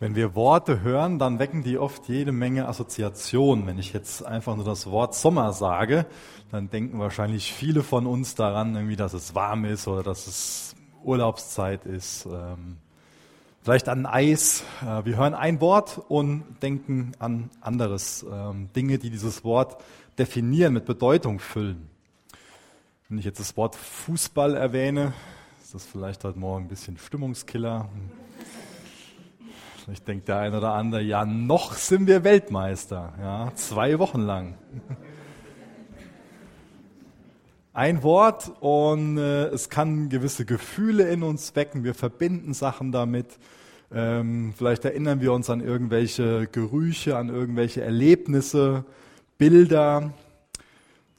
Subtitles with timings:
[0.00, 3.66] Wenn wir Worte hören, dann wecken die oft jede Menge Assoziationen.
[3.66, 6.06] Wenn ich jetzt einfach nur das Wort Sommer sage,
[6.52, 10.76] dann denken wahrscheinlich viele von uns daran, irgendwie, dass es warm ist oder dass es
[11.02, 12.26] Urlaubszeit ist.
[12.26, 12.76] Ähm,
[13.60, 14.62] vielleicht an Eis.
[14.82, 18.24] Äh, wir hören ein Wort und denken an anderes.
[18.30, 19.82] Ähm, Dinge, die dieses Wort
[20.16, 21.90] definieren, mit Bedeutung füllen.
[23.08, 25.12] Wenn ich jetzt das Wort Fußball erwähne,
[25.60, 27.88] ist das vielleicht heute Morgen ein bisschen Stimmungskiller.
[29.90, 33.14] Ich denke, der eine oder andere, ja, noch sind wir Weltmeister.
[33.18, 34.58] Ja, zwei Wochen lang.
[37.72, 41.84] Ein Wort und äh, es kann gewisse Gefühle in uns wecken.
[41.84, 43.38] Wir verbinden Sachen damit.
[43.90, 48.84] Ähm, vielleicht erinnern wir uns an irgendwelche Gerüche, an irgendwelche Erlebnisse,
[49.38, 50.12] Bilder.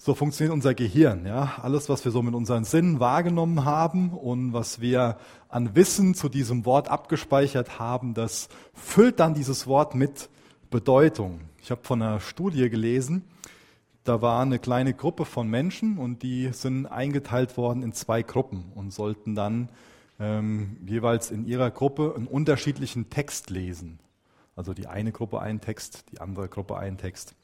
[0.09, 1.27] So funktioniert unser Gehirn.
[1.27, 1.59] Ja?
[1.61, 5.17] Alles, was wir so mit unseren Sinnen wahrgenommen haben und was wir
[5.49, 10.29] an Wissen zu diesem Wort abgespeichert haben, das füllt dann dieses Wort mit
[10.71, 11.41] Bedeutung.
[11.61, 13.23] Ich habe von einer Studie gelesen,
[14.03, 18.71] da war eine kleine Gruppe von Menschen und die sind eingeteilt worden in zwei Gruppen
[18.73, 19.69] und sollten dann
[20.19, 23.99] ähm, jeweils in ihrer Gruppe einen unterschiedlichen Text lesen.
[24.55, 27.35] Also die eine Gruppe einen Text, die andere Gruppe einen Text.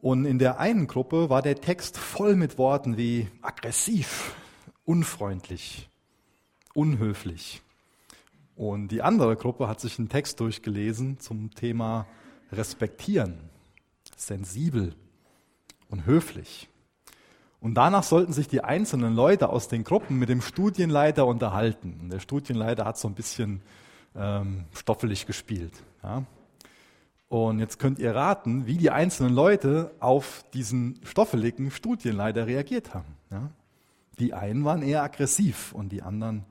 [0.00, 4.34] Und in der einen Gruppe war der Text voll mit Worten wie aggressiv,
[4.84, 5.90] unfreundlich,
[6.72, 7.60] unhöflich.
[8.56, 12.06] Und die andere Gruppe hat sich einen Text durchgelesen zum Thema
[12.52, 13.38] respektieren,
[14.16, 14.94] sensibel
[15.88, 16.68] und höflich.
[17.60, 21.98] Und danach sollten sich die einzelnen Leute aus den Gruppen mit dem Studienleiter unterhalten.
[22.00, 23.60] Und der Studienleiter hat so ein bisschen
[24.16, 25.74] ähm, stoffelig gespielt.
[26.02, 26.24] Ja.
[27.30, 33.14] Und jetzt könnt ihr raten, wie die einzelnen Leute auf diesen stoffeligen Studienleiter reagiert haben.
[33.30, 33.50] Ja?
[34.18, 36.44] Die einen waren eher aggressiv und die anderen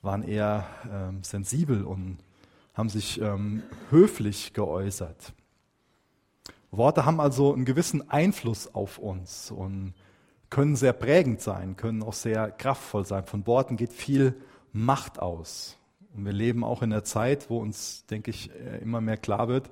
[0.00, 2.16] waren eher ähm, sensibel und
[2.72, 5.34] haben sich ähm, höflich geäußert.
[6.70, 9.92] Worte haben also einen gewissen Einfluss auf uns und
[10.48, 13.26] können sehr prägend sein, können auch sehr kraftvoll sein.
[13.26, 14.40] Von Worten geht viel
[14.72, 15.76] Macht aus.
[16.14, 19.48] Und wir leben auch in einer Zeit, wo uns, denke ich, äh, immer mehr klar
[19.48, 19.68] wird,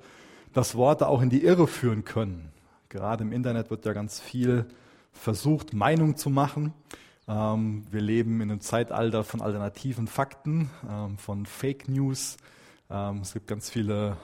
[0.53, 2.51] dass Worte auch in die Irre führen können.
[2.89, 4.65] Gerade im Internet wird ja ganz viel
[5.11, 6.73] versucht, Meinung zu machen.
[7.27, 12.37] Ähm, wir leben in einem Zeitalter von alternativen Fakten, ähm, von Fake News.
[12.89, 14.17] Ähm, es gibt ganz viele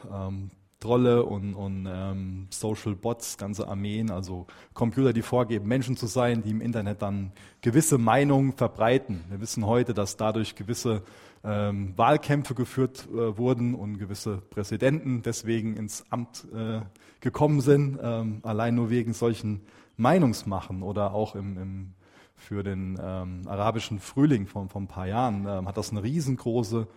[0.83, 6.51] Trolle und, und Social Bots, ganze Armeen, also Computer, die vorgeben, Menschen zu sein, die
[6.51, 9.23] im Internet dann gewisse Meinungen verbreiten.
[9.29, 11.01] Wir wissen heute, dass dadurch gewisse
[11.43, 16.81] ähm, Wahlkämpfe geführt äh, wurden und gewisse Präsidenten deswegen ins Amt äh,
[17.21, 19.61] gekommen sind, ähm, allein nur wegen solchen
[19.97, 21.93] Meinungsmachen oder auch im, im
[22.35, 26.87] für den ähm, arabischen Frühling von, von ein paar Jahren ähm, hat das eine riesengroße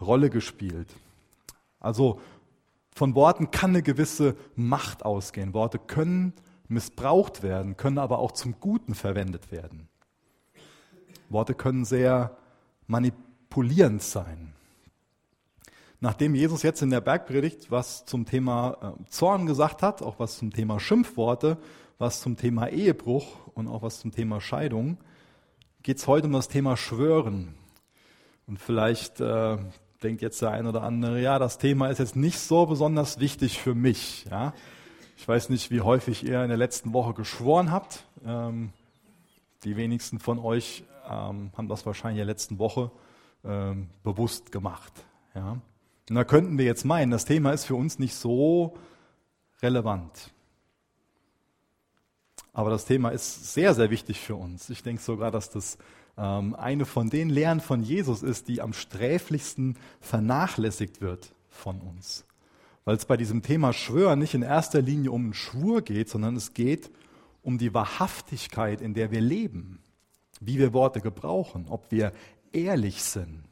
[0.00, 0.94] Rolle gespielt.
[1.78, 2.20] Also
[2.94, 5.54] von Worten kann eine gewisse Macht ausgehen.
[5.54, 6.32] Worte können
[6.68, 9.88] missbraucht werden, können aber auch zum Guten verwendet werden.
[11.28, 12.36] Worte können sehr
[12.86, 14.52] manipulierend sein.
[16.00, 20.38] Nachdem Jesus jetzt in der Bergpredigt was zum Thema äh, Zorn gesagt hat, auch was
[20.38, 21.58] zum Thema Schimpfworte,
[21.98, 24.96] was zum Thema Ehebruch und auch was zum Thema Scheidung,
[25.82, 27.54] geht es heute um das Thema Schwören.
[28.46, 29.58] Und vielleicht äh,
[30.02, 33.60] denkt jetzt der ein oder andere, ja, das Thema ist jetzt nicht so besonders wichtig
[33.60, 34.26] für mich.
[34.30, 34.54] Ja?
[35.16, 38.04] Ich weiß nicht, wie häufig ihr in der letzten Woche geschworen habt.
[38.24, 38.72] Ähm,
[39.64, 42.90] die wenigsten von euch ähm, haben das wahrscheinlich in der letzten Woche
[43.44, 44.92] ähm, bewusst gemacht.
[45.34, 45.58] Ja?
[46.08, 48.76] Und da könnten wir jetzt meinen, das Thema ist für uns nicht so
[49.62, 50.30] relevant.
[52.52, 54.70] Aber das Thema ist sehr, sehr wichtig für uns.
[54.70, 55.78] Ich denke sogar, dass das
[56.20, 62.26] eine von den Lehren von Jesus ist, die am sträflichsten vernachlässigt wird von uns.
[62.84, 66.36] Weil es bei diesem Thema Schwören nicht in erster Linie um einen Schwur geht, sondern
[66.36, 66.90] es geht
[67.42, 69.80] um die Wahrhaftigkeit, in der wir leben,
[70.40, 72.12] wie wir Worte gebrauchen, ob wir
[72.52, 73.44] ehrlich sind.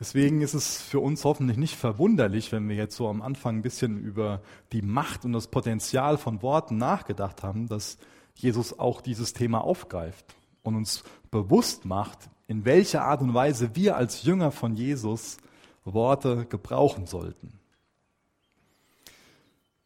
[0.00, 3.62] Deswegen ist es für uns hoffentlich nicht verwunderlich, wenn wir jetzt so am Anfang ein
[3.62, 7.96] bisschen über die Macht und das Potenzial von Worten nachgedacht haben, dass
[8.36, 13.96] Jesus auch dieses Thema aufgreift und uns bewusst macht, in welcher Art und Weise wir
[13.96, 15.38] als Jünger von Jesus
[15.84, 17.58] Worte gebrauchen sollten.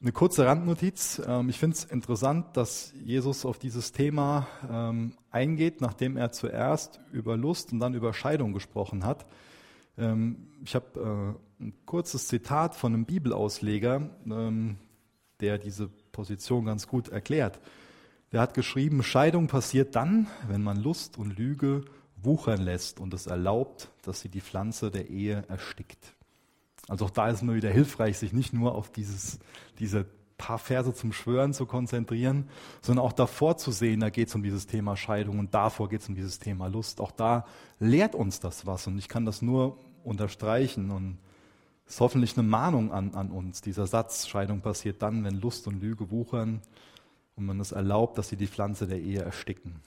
[0.02, 1.20] Eine kurze Randnotiz.
[1.26, 7.00] Ähm, ich finde es interessant, dass Jesus auf dieses Thema ähm, eingeht, nachdem er zuerst
[7.12, 9.26] über Lust und dann über Scheidung gesprochen hat.
[9.98, 14.08] Ähm, ich habe äh, ein kurzes Zitat von einem Bibelausleger,
[15.40, 17.60] der diese Position ganz gut erklärt.
[18.32, 21.84] Der hat geschrieben, Scheidung passiert dann, wenn man Lust und Lüge
[22.16, 26.14] wuchern lässt und es erlaubt, dass sie die Pflanze der Ehe erstickt.
[26.88, 29.40] Also auch da ist immer wieder hilfreich, sich nicht nur auf dieses,
[29.78, 30.06] diese
[30.38, 32.48] paar Verse zum Schwören zu konzentrieren,
[32.82, 36.00] sondern auch davor zu sehen, da geht es um dieses Thema Scheidung und davor geht
[36.00, 37.00] es um dieses Thema Lust.
[37.00, 37.44] Auch da
[37.78, 41.18] lehrt uns das was und ich kann das nur unterstreichen und
[41.86, 43.60] ist hoffentlich eine Mahnung an, an uns.
[43.60, 46.62] Dieser Satz, Scheidung passiert dann, wenn Lust und Lüge wuchern
[47.40, 49.80] und man es erlaubt, dass sie die Pflanze der Ehe ersticken.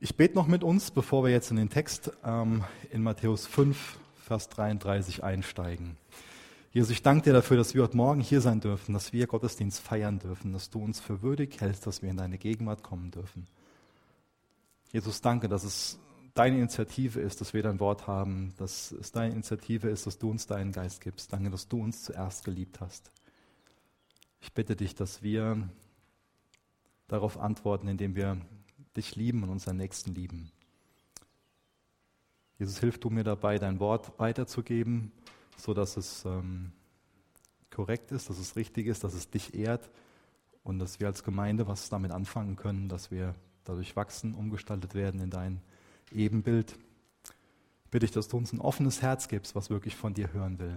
[0.00, 3.98] Ich bete noch mit uns, bevor wir jetzt in den Text ähm, in Matthäus 5,
[4.16, 5.96] Vers 33 einsteigen.
[6.72, 9.80] Jesus, ich danke dir dafür, dass wir heute Morgen hier sein dürfen, dass wir Gottesdienst
[9.80, 13.46] feiern dürfen, dass du uns für würdig hältst, dass wir in deine Gegenwart kommen dürfen.
[14.90, 15.98] Jesus, danke, dass es
[16.32, 20.30] deine Initiative ist, dass wir dein Wort haben, dass es deine Initiative ist, dass du
[20.30, 21.30] uns deinen Geist gibst.
[21.32, 23.10] Danke, dass du uns zuerst geliebt hast.
[24.42, 25.66] Ich bitte dich, dass wir
[27.08, 28.36] darauf antworten, indem wir
[28.94, 30.52] dich lieben und unseren Nächsten lieben.
[32.58, 35.12] Jesus, hilf du mir dabei, dein Wort weiterzugeben
[35.62, 36.72] so dass es ähm,
[37.70, 39.88] korrekt ist, dass es richtig ist, dass es dich ehrt
[40.64, 43.34] und dass wir als Gemeinde was damit anfangen können, dass wir
[43.64, 45.60] dadurch wachsen, umgestaltet werden in dein
[46.12, 46.76] Ebenbild.
[47.90, 50.76] Bitte ich, dass du uns ein offenes Herz gibst, was wirklich von dir hören will.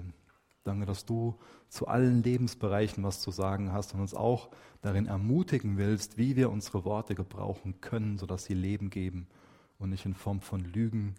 [0.65, 1.35] Danke, dass du
[1.69, 4.49] zu allen Lebensbereichen was zu sagen hast und uns auch
[4.81, 9.27] darin ermutigen willst, wie wir unsere Worte gebrauchen können, sodass sie Leben geben
[9.77, 11.13] und nicht in Form von Lügen,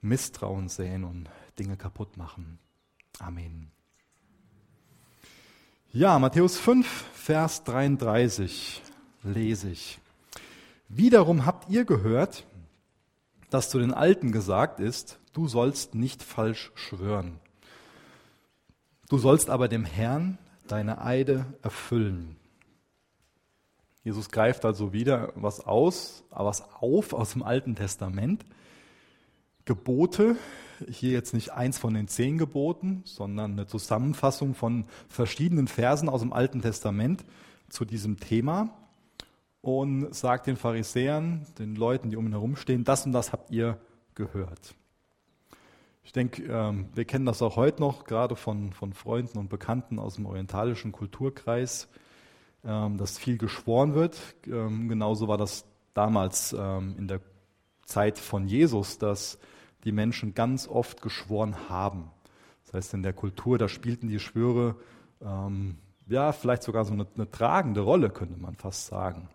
[0.00, 1.30] Misstrauen säen und
[1.60, 2.58] Dinge kaputt machen.
[3.20, 3.70] Amen.
[5.92, 8.82] Ja, Matthäus 5, Vers 33
[9.22, 10.00] lese ich.
[10.88, 12.44] Wiederum habt ihr gehört,
[13.48, 17.38] dass zu den Alten gesagt ist, du sollst nicht falsch schwören.
[19.12, 22.36] Du sollst aber dem Herrn deine Eide erfüllen.
[24.02, 28.46] Jesus greift also wieder was aus, was auf aus dem Alten Testament.
[29.66, 30.36] Gebote,
[30.88, 36.22] hier jetzt nicht eins von den zehn Geboten, sondern eine Zusammenfassung von verschiedenen Versen aus
[36.22, 37.22] dem Alten Testament
[37.68, 38.70] zu diesem Thema
[39.60, 43.78] und sagt den Pharisäern, den Leuten, die um ihn herumstehen, das und das habt ihr
[44.14, 44.74] gehört.
[46.04, 49.98] Ich denke, ähm, wir kennen das auch heute noch, gerade von, von Freunden und Bekannten
[49.98, 51.88] aus dem orientalischen Kulturkreis,
[52.64, 54.20] ähm, dass viel geschworen wird.
[54.46, 55.64] Ähm, genauso war das
[55.94, 57.20] damals in der
[57.84, 59.38] Zeit von Jesus, dass
[59.84, 62.10] die Menschen ganz oft geschworen haben.
[62.64, 64.76] Das heißt, in der Kultur, da spielten die Schwüre
[65.20, 69.28] ja vielleicht sogar so eine, eine, tragende Rolle, könnte man fast sagen.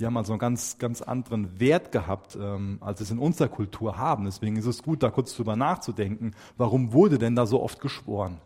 [0.00, 3.96] Die haben also einen ganz, ganz anderen Wert gehabt, ähm, als es in unserer Kultur
[3.96, 4.24] haben.
[4.24, 8.38] Deswegen ist es gut, da kurz drüber nachzudenken, warum wurde denn da so oft geschworen?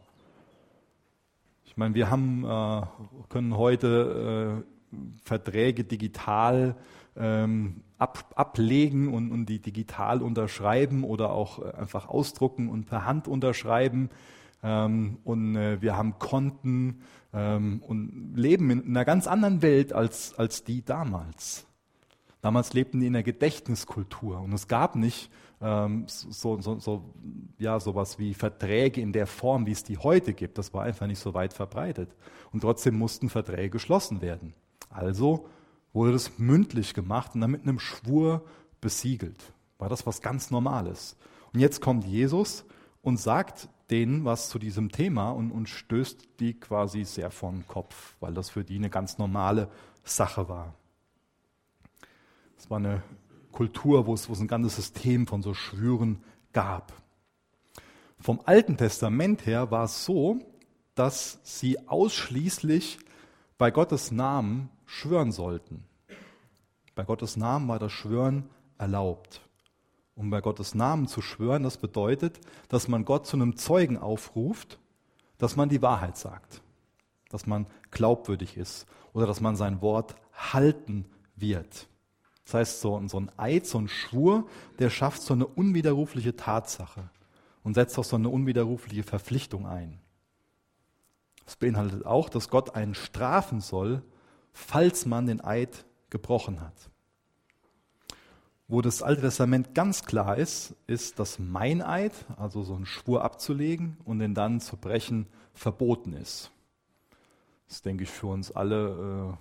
[1.64, 2.82] Ich meine, wir haben, äh,
[3.30, 4.62] können heute
[4.92, 6.76] äh, Verträge digital
[7.16, 13.06] ähm, ab, ablegen und, und die digital unterschreiben oder auch äh, einfach ausdrucken und per
[13.06, 14.10] Hand unterschreiben.
[14.62, 17.02] Ähm, und äh, wir haben Konten
[17.32, 21.66] ähm, und leben in einer ganz anderen Welt als, als die damals.
[22.40, 27.14] Damals lebten die in der Gedächtniskultur und es gab nicht ähm, so, so, so,
[27.58, 30.58] ja, sowas wie Verträge in der Form, wie es die heute gibt.
[30.58, 32.10] Das war einfach nicht so weit verbreitet.
[32.52, 34.54] Und trotzdem mussten Verträge geschlossen werden.
[34.88, 35.46] Also
[35.92, 38.44] wurde das mündlich gemacht und dann mit einem Schwur
[38.80, 39.52] besiegelt.
[39.78, 41.16] War das was ganz Normales.
[41.52, 42.64] Und jetzt kommt Jesus
[43.02, 48.16] und sagt denen was zu diesem Thema und, und stößt die quasi sehr vom Kopf,
[48.20, 49.70] weil das für die eine ganz normale
[50.04, 50.74] Sache war.
[52.58, 53.02] Es war eine
[53.52, 56.22] Kultur, wo es, wo es ein ganzes System von so Schwüren
[56.52, 56.92] gab.
[58.20, 60.40] Vom Alten Testament her war es so,
[60.94, 62.98] dass sie ausschließlich
[63.56, 65.84] bei Gottes Namen schwören sollten.
[66.94, 69.47] Bei Gottes Namen war das Schwören erlaubt.
[70.18, 74.80] Um bei Gottes Namen zu schwören, das bedeutet, dass man Gott zu einem Zeugen aufruft,
[75.38, 76.60] dass man die Wahrheit sagt,
[77.28, 81.04] dass man glaubwürdig ist oder dass man sein Wort halten
[81.36, 81.86] wird.
[82.44, 84.48] Das heißt, so, so ein Eid, so ein Schwur,
[84.80, 87.10] der schafft so eine unwiderrufliche Tatsache
[87.62, 90.00] und setzt auch so eine unwiderrufliche Verpflichtung ein.
[91.44, 94.02] Das beinhaltet auch, dass Gott einen strafen soll,
[94.52, 96.90] falls man den Eid gebrochen hat.
[98.70, 103.96] Wo das Alte Testament ganz klar ist, ist, dass Meineid, also so einen Schwur abzulegen
[104.04, 106.50] und den dann zu brechen, verboten ist.
[107.66, 109.36] Das ist, denke ich, für uns alle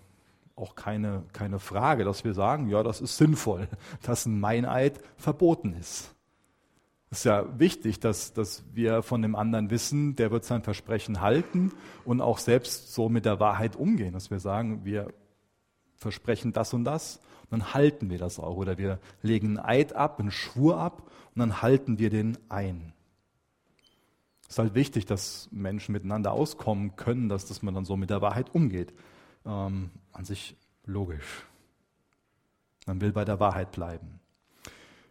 [0.55, 3.67] äh, auch keine, keine Frage, dass wir sagen, ja, das ist sinnvoll,
[4.01, 6.15] dass ein Meineid verboten ist.
[7.09, 11.21] Es ist ja wichtig, dass, dass wir von dem anderen wissen, der wird sein Versprechen
[11.21, 11.71] halten
[12.03, 15.13] und auch selbst so mit der Wahrheit umgehen, dass wir sagen, wir
[15.95, 17.21] versprechen das und das.
[17.49, 18.55] Dann halten wir das auch.
[18.55, 21.03] Oder wir legen einen Eid ab, einen Schwur ab
[21.35, 22.93] und dann halten wir den ein.
[24.43, 28.09] Es ist halt wichtig, dass Menschen miteinander auskommen können, dass, dass man dann so mit
[28.09, 28.93] der Wahrheit umgeht.
[29.45, 31.45] Ähm, an sich logisch.
[32.85, 34.19] Man will bei der Wahrheit bleiben.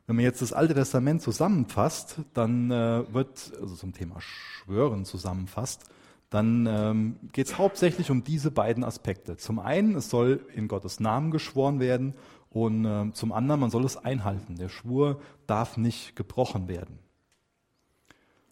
[0.06, 5.84] Wenn man jetzt das Alte Testament zusammenfasst, dann äh, wird, also zum Thema Schwören zusammenfasst,
[6.30, 9.36] dann ähm, geht es hauptsächlich um diese beiden Aspekte.
[9.36, 12.14] Zum einen, es soll in Gottes Namen geschworen werden
[12.50, 14.56] und äh, zum anderen, man soll es einhalten.
[14.56, 16.98] Der Schwur darf nicht gebrochen werden.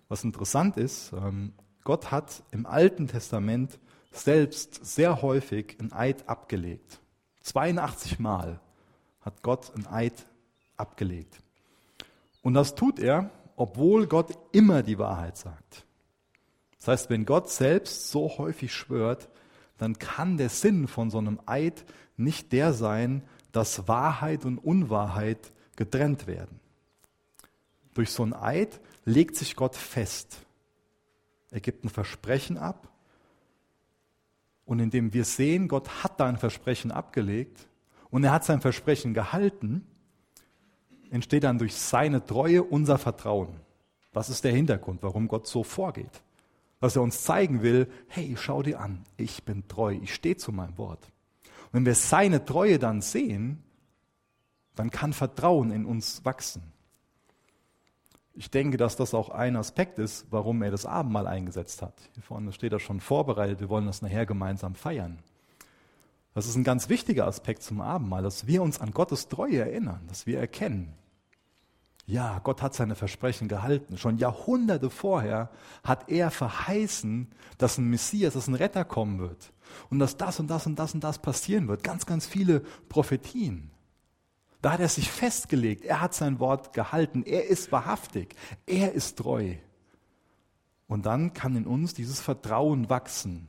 [0.09, 1.53] Was interessant ist, ähm,
[1.83, 3.79] Gott hat im Alten Testament
[4.13, 7.01] selbst sehr häufig ein Eid abgelegt.
[7.43, 8.61] 82 Mal
[9.21, 10.27] hat Gott ein Eid
[10.77, 11.39] abgelegt.
[12.43, 15.85] Und das tut er, obwohl Gott immer die Wahrheit sagt.
[16.85, 19.31] Das heißt, wenn Gott selbst so häufig schwört,
[19.79, 21.83] dann kann der Sinn von so einem Eid
[22.19, 23.23] nicht der sein,
[23.53, 26.61] dass Wahrheit und Unwahrheit getrennt werden.
[27.95, 30.37] Durch so ein Eid legt sich Gott fest.
[31.51, 32.93] Er gibt ein Versprechen ab.
[34.67, 37.67] Und indem wir sehen, Gott hat da ein Versprechen abgelegt
[38.11, 39.87] und er hat sein Versprechen gehalten,
[41.11, 43.57] entsteht dann durch seine Treue unser Vertrauen.
[44.13, 46.23] Was ist der Hintergrund, warum Gott so vorgeht?
[46.85, 50.53] Dass er uns zeigen will, hey, schau dir an, ich bin treu, ich stehe zu
[50.53, 51.11] meinem Wort.
[51.43, 53.63] Und wenn wir seine Treue dann sehen,
[54.75, 56.75] dann kann Vertrauen in uns wachsen.
[58.35, 61.95] Ich denke, dass das auch ein Aspekt ist, warum er das Abendmahl eingesetzt hat.
[62.13, 65.21] Hier vorne steht er schon vorbereitet, wir wollen das nachher gemeinsam feiern.
[66.35, 70.03] Das ist ein ganz wichtiger Aspekt zum Abendmahl, dass wir uns an Gottes Treue erinnern,
[70.09, 70.93] dass wir erkennen,
[72.07, 73.97] ja, Gott hat seine Versprechen gehalten.
[73.97, 75.51] Schon Jahrhunderte vorher
[75.83, 79.53] hat er verheißen, dass ein Messias, dass ein Retter kommen wird.
[79.89, 81.83] Und dass das und das und das und das passieren wird.
[81.83, 83.71] Ganz, ganz viele Prophetien.
[84.61, 85.85] Da hat er sich festgelegt.
[85.85, 87.23] Er hat sein Wort gehalten.
[87.23, 88.37] Er ist wahrhaftig.
[88.67, 89.55] Er ist treu.
[90.87, 93.49] Und dann kann in uns dieses Vertrauen wachsen.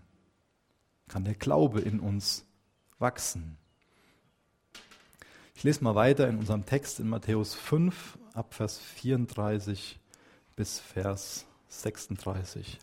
[1.10, 2.46] Kann der Glaube in uns
[3.00, 3.58] wachsen.
[5.56, 9.98] Ich lese mal weiter in unserem Text in Matthäus 5 ab Vers 34
[10.56, 12.80] bis Vers 36.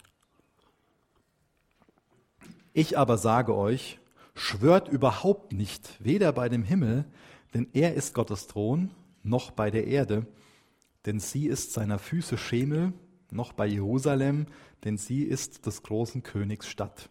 [2.72, 3.98] Ich aber sage euch,
[4.34, 7.04] schwört überhaupt nicht, weder bei dem Himmel,
[7.52, 8.92] denn er ist Gottes Thron,
[9.22, 10.26] noch bei der Erde,
[11.04, 12.94] denn sie ist seiner Füße Schemel,
[13.30, 14.46] noch bei Jerusalem,
[14.84, 17.10] denn sie ist des großen Königs Stadt.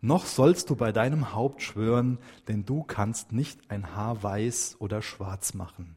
[0.00, 5.02] Noch sollst du bei deinem Haupt schwören, denn du kannst nicht ein Haar weiß oder
[5.02, 5.96] schwarz machen.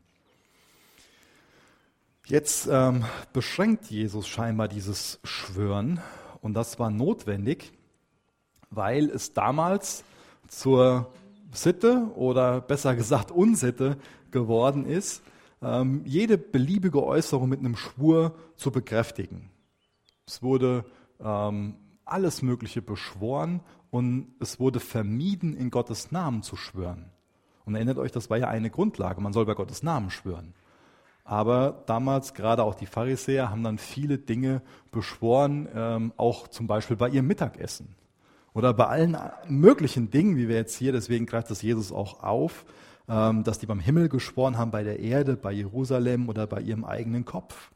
[2.32, 6.00] Jetzt ähm, beschränkt Jesus scheinbar dieses Schwören
[6.40, 7.74] und das war notwendig,
[8.70, 10.06] weil es damals
[10.48, 11.12] zur
[11.52, 13.98] Sitte oder besser gesagt Unsitte
[14.32, 15.24] geworden ist,
[15.62, 19.50] ähm, jede beliebige Äußerung mit einem Schwur zu bekräftigen.
[20.26, 20.86] Es wurde
[21.20, 23.60] ähm, alles Mögliche beschworen
[23.90, 27.12] und es wurde vermieden, in Gottes Namen zu schwören.
[27.66, 30.54] Und erinnert euch, das war ja eine Grundlage, man soll bei Gottes Namen schwören.
[31.24, 34.62] Aber damals, gerade auch die Pharisäer, haben dann viele Dinge
[34.92, 37.96] beschworen, ähm, auch zum Beispiel bei ihrem Mittagessen.
[38.54, 42.66] Oder bei allen möglichen Dingen, wie wir jetzt hier, deswegen greift das Jesus auch auf,
[43.08, 46.84] ähm, dass die beim Himmel geschworen haben, bei der Erde, bei Jerusalem oder bei ihrem
[46.84, 47.72] eigenen Kopf.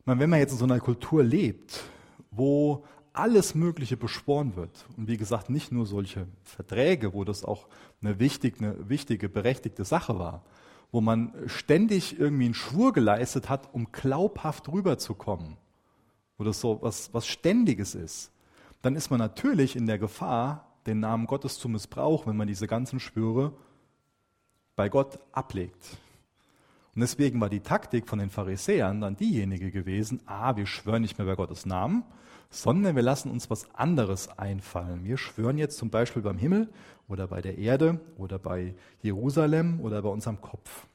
[0.00, 1.82] Ich meine, wenn man jetzt in so einer Kultur lebt,
[2.30, 7.66] wo alles Mögliche beschworen wird, und wie gesagt, nicht nur solche Verträge, wo das auch
[8.00, 10.44] eine, wichtig, eine wichtige, berechtigte Sache war,
[10.92, 15.56] wo man ständig irgendwie einen Schwur geleistet hat, um glaubhaft rüberzukommen,
[16.38, 18.30] wo das so was, was Ständiges ist,
[18.82, 22.68] dann ist man natürlich in der Gefahr, den Namen Gottes zu missbrauchen, wenn man diese
[22.68, 23.52] ganzen Schwüre
[24.76, 25.98] bei Gott ablegt.
[26.94, 31.18] Und deswegen war die Taktik von den Pharisäern dann diejenige gewesen, ah, wir schwören nicht
[31.18, 32.04] mehr bei Gottes Namen,
[32.50, 35.04] sondern wir lassen uns was anderes einfallen.
[35.04, 36.68] Wir schwören jetzt zum Beispiel beim Himmel
[37.08, 40.86] oder bei der Erde oder bei Jerusalem oder bei unserem Kopf.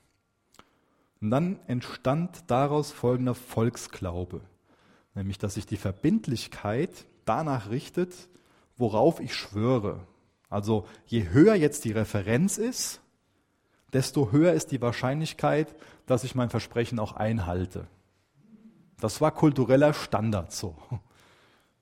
[1.22, 4.42] Und dann entstand daraus folgender Volksglaube,
[5.14, 8.30] nämlich dass sich die Verbindlichkeit danach richtet,
[8.78, 10.00] worauf ich schwöre.
[10.50, 13.02] Also je höher jetzt die Referenz ist,
[13.94, 15.76] desto höher ist die Wahrscheinlichkeit,
[16.08, 17.88] dass ich mein Versprechen auch einhalte.
[19.00, 20.76] Das war kultureller Standard so.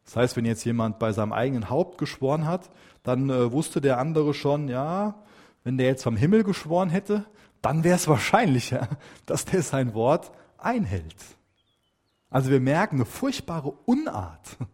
[0.09, 2.71] Das heißt, wenn jetzt jemand bei seinem eigenen Haupt geschworen hat,
[3.03, 5.21] dann äh, wusste der andere schon, ja,
[5.63, 7.25] wenn der jetzt vom Himmel geschworen hätte,
[7.61, 8.89] dann wäre es wahrscheinlicher,
[9.27, 11.15] dass der sein Wort einhält.
[12.31, 14.57] Also wir merken eine furchtbare Unart.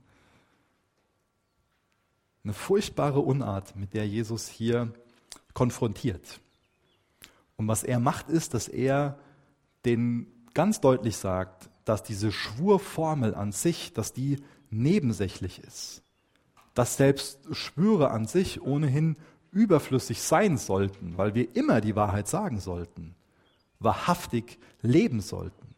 [2.46, 4.94] Eine furchtbare Unart, mit der Jesus hier
[5.56, 6.40] konfrontiert.
[7.58, 9.18] Und was er macht, ist, dass er
[9.84, 14.44] den ganz deutlich sagt, dass diese Schwurformel an sich, dass die
[14.76, 16.04] nebensächlich ist.
[16.74, 19.16] Dass selbst Schwüre an sich ohnehin
[19.52, 23.16] überflüssig sein sollten, weil wir immer die Wahrheit sagen sollten,
[23.80, 25.76] wahrhaftig leben sollten.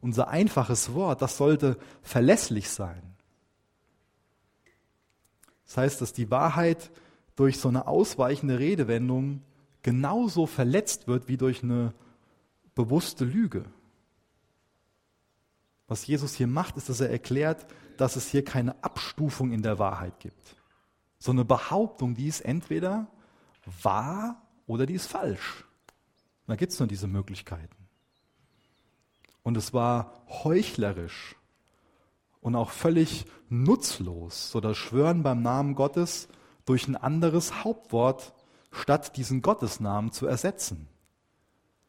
[0.00, 3.02] Unser einfaches Wort, das sollte verlässlich sein.
[5.66, 6.90] Das heißt, dass die Wahrheit
[7.36, 9.42] durch so eine ausweichende Redewendung
[9.82, 11.94] genauso verletzt wird wie durch eine
[12.74, 13.64] bewusste Lüge.
[15.86, 17.66] Was Jesus hier macht, ist, dass er erklärt,
[18.00, 20.56] dass es hier keine Abstufung in der Wahrheit gibt.
[21.18, 23.08] So eine Behauptung, die ist entweder
[23.82, 25.64] wahr oder die ist falsch.
[26.46, 27.76] Da gibt es nur diese Möglichkeiten.
[29.42, 31.36] Und es war heuchlerisch
[32.40, 36.28] und auch völlig nutzlos, so das Schwören beim Namen Gottes
[36.64, 38.32] durch ein anderes Hauptwort
[38.72, 40.88] statt diesen Gottesnamen zu ersetzen.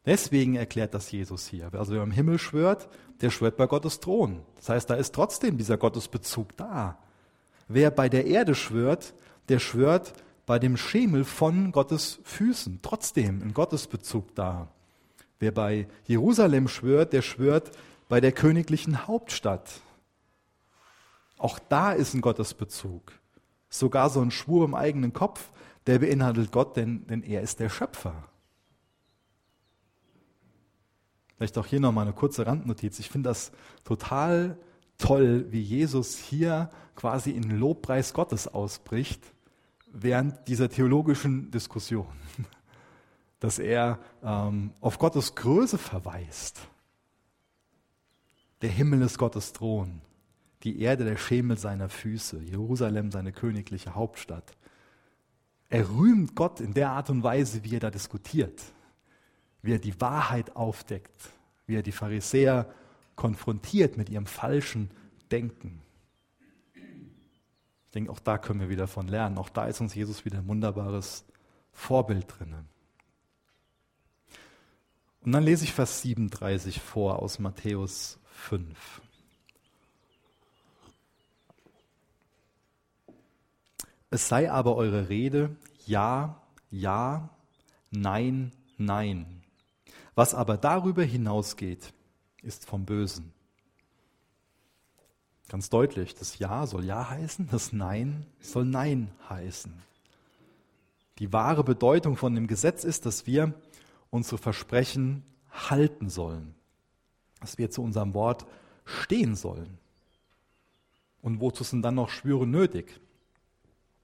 [0.04, 1.72] Deswegen erklärt das Jesus hier.
[1.72, 2.88] Also wer im Himmel schwört,
[3.20, 4.42] der schwört bei Gottes Thron.
[4.56, 6.98] Das heißt, da ist trotzdem dieser Gottesbezug da.
[7.68, 9.14] Wer bei der Erde schwört,
[9.48, 10.12] der schwört
[10.44, 12.80] bei dem Schemel von Gottes Füßen.
[12.82, 14.68] Trotzdem ein Gottesbezug da.
[15.38, 17.70] Wer bei Jerusalem schwört, der schwört
[18.08, 19.80] bei der königlichen Hauptstadt.
[21.38, 23.12] Auch da ist ein Gottesbezug.
[23.68, 25.50] Sogar so ein Schwur im eigenen Kopf,
[25.86, 28.28] der beinhaltet Gott, denn, denn er ist der Schöpfer.
[31.42, 33.00] Vielleicht auch hier nochmal eine kurze Randnotiz.
[33.00, 33.50] Ich finde das
[33.82, 34.56] total
[34.96, 39.20] toll, wie Jesus hier quasi in Lobpreis Gottes ausbricht,
[39.92, 42.06] während dieser theologischen Diskussion.
[43.40, 46.60] Dass er ähm, auf Gottes Größe verweist.
[48.60, 50.00] Der Himmel ist Gottes Thron,
[50.62, 54.52] die Erde der Schemel seiner Füße, Jerusalem seine königliche Hauptstadt.
[55.70, 58.62] Er rühmt Gott in der Art und Weise, wie er da diskutiert
[59.62, 61.30] wie er die Wahrheit aufdeckt,
[61.66, 62.72] wie er die Pharisäer
[63.16, 64.90] konfrontiert mit ihrem falschen
[65.30, 65.80] Denken.
[66.74, 69.38] Ich denke, auch da können wir wieder von lernen.
[69.38, 71.24] Auch da ist uns Jesus wieder ein wunderbares
[71.72, 72.54] Vorbild drin.
[75.20, 79.02] Und dann lese ich Vers 37 vor aus Matthäus 5.
[84.10, 87.30] Es sei aber eure Rede ja, ja,
[87.90, 89.41] nein, nein.
[90.14, 91.92] Was aber darüber hinausgeht,
[92.42, 93.32] ist vom Bösen.
[95.48, 99.72] Ganz deutlich, das Ja soll Ja heißen, das Nein soll Nein heißen.
[101.18, 103.54] Die wahre Bedeutung von dem Gesetz ist, dass wir
[104.10, 106.54] unsere Versprechen halten sollen,
[107.40, 108.46] dass wir zu unserem Wort
[108.84, 109.78] stehen sollen.
[111.20, 113.00] Und wozu sind dann noch Schwüre nötig,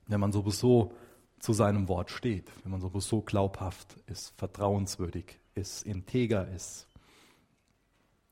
[0.07, 0.92] wenn man sowieso
[1.40, 6.87] zu seinem Wort steht, wenn man sowieso glaubhaft ist, vertrauenswürdig ist, integer ist.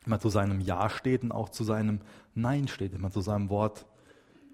[0.05, 2.01] Man zu seinem Ja steht und auch zu seinem
[2.35, 3.87] Nein steht, wenn man zu seinem Wort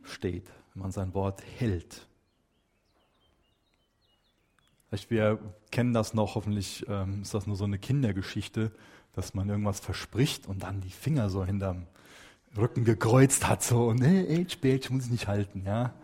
[0.03, 2.07] steht, wenn man sein Wort hält.
[5.09, 5.39] Wir
[5.71, 8.73] kennen das noch, hoffentlich ähm, ist das nur so eine Kindergeschichte,
[9.13, 11.87] dass man irgendwas verspricht und dann die Finger so hinterm
[12.57, 15.95] Rücken gekreuzt hat, so, und ich muss ich nicht halten, ja.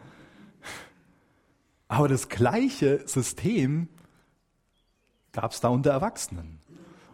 [1.88, 3.88] Aber das gleiche System
[5.32, 6.57] gab es da unter Erwachsenen.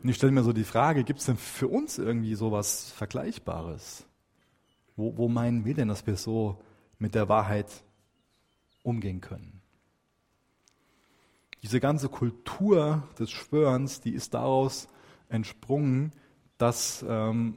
[0.05, 4.05] Und ich stelle mir so die Frage, gibt es denn für uns irgendwie sowas Vergleichbares?
[4.97, 6.61] Wo, wo meinen wir denn, dass wir so
[6.99, 7.73] mit der Wahrheit
[8.83, 9.63] umgehen können?
[11.63, 14.89] Diese ganze Kultur des Schwörens, die ist daraus
[15.31, 16.13] entsprungen,
[16.59, 17.57] dass ähm,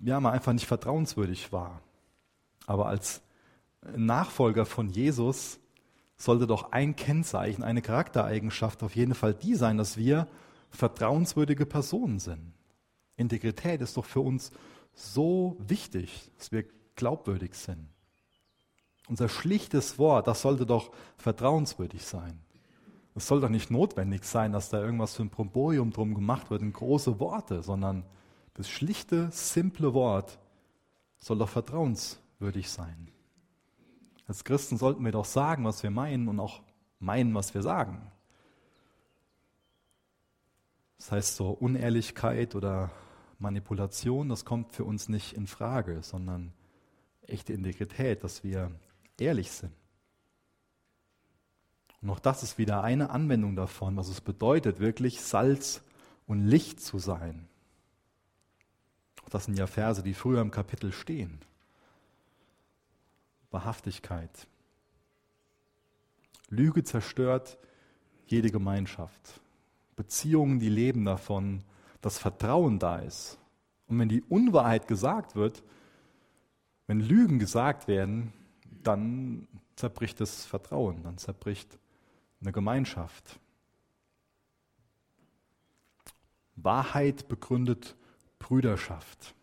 [0.00, 1.82] ja, man einfach nicht vertrauenswürdig war.
[2.66, 3.20] Aber als
[3.96, 5.58] Nachfolger von Jesus
[6.16, 10.28] sollte doch ein Kennzeichen, eine Charaktereigenschaft auf jeden Fall die sein, dass wir
[10.70, 12.52] vertrauenswürdige Personen sind.
[13.16, 14.50] Integrität ist doch für uns
[14.94, 16.64] so wichtig, dass wir
[16.96, 17.88] glaubwürdig sind.
[19.08, 22.40] Unser schlichtes Wort, das sollte doch vertrauenswürdig sein.
[23.14, 26.62] Es soll doch nicht notwendig sein, dass da irgendwas für ein Promborium drum gemacht wird,
[26.62, 28.04] in große Worte, sondern
[28.54, 30.38] das schlichte, simple Wort
[31.18, 33.08] soll doch vertrauenswürdig sein.
[34.26, 36.60] Als Christen sollten wir doch sagen, was wir meinen und auch
[37.00, 38.12] meinen, was wir sagen.
[40.98, 42.90] Das heißt, so Unehrlichkeit oder
[43.38, 46.52] Manipulation, das kommt für uns nicht in Frage, sondern
[47.22, 48.70] echte Integrität, dass wir
[49.18, 49.72] ehrlich sind.
[52.00, 55.82] Und auch das ist wieder eine Anwendung davon, was es bedeutet, wirklich Salz
[56.26, 57.48] und Licht zu sein.
[59.30, 61.40] Das sind ja Verse, die früher im Kapitel stehen.
[63.50, 64.46] Wahrhaftigkeit.
[66.48, 67.58] Lüge zerstört
[68.26, 69.40] jede Gemeinschaft.
[69.98, 71.64] Beziehungen, die leben davon,
[72.00, 73.36] dass Vertrauen da ist.
[73.88, 75.64] Und wenn die Unwahrheit gesagt wird,
[76.86, 78.32] wenn Lügen gesagt werden,
[78.84, 81.78] dann zerbricht das Vertrauen, dann zerbricht
[82.40, 83.40] eine Gemeinschaft.
[86.54, 87.96] Wahrheit begründet
[88.38, 89.34] Brüderschaft.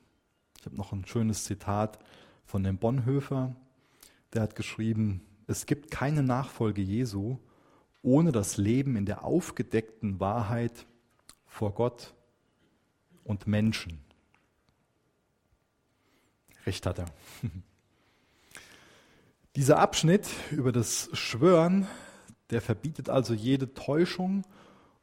[0.60, 2.00] Ich habe noch ein schönes Zitat
[2.46, 3.54] von dem Bonhoeffer,
[4.34, 7.40] der hat geschrieben, es gibt keine Nachfolge Jesu
[8.06, 10.86] ohne das Leben in der aufgedeckten Wahrheit
[11.48, 12.14] vor Gott
[13.24, 14.00] und Menschen.
[16.68, 17.06] Recht hat er.
[19.56, 21.88] Dieser Abschnitt über das Schwören,
[22.52, 24.46] der verbietet also jede Täuschung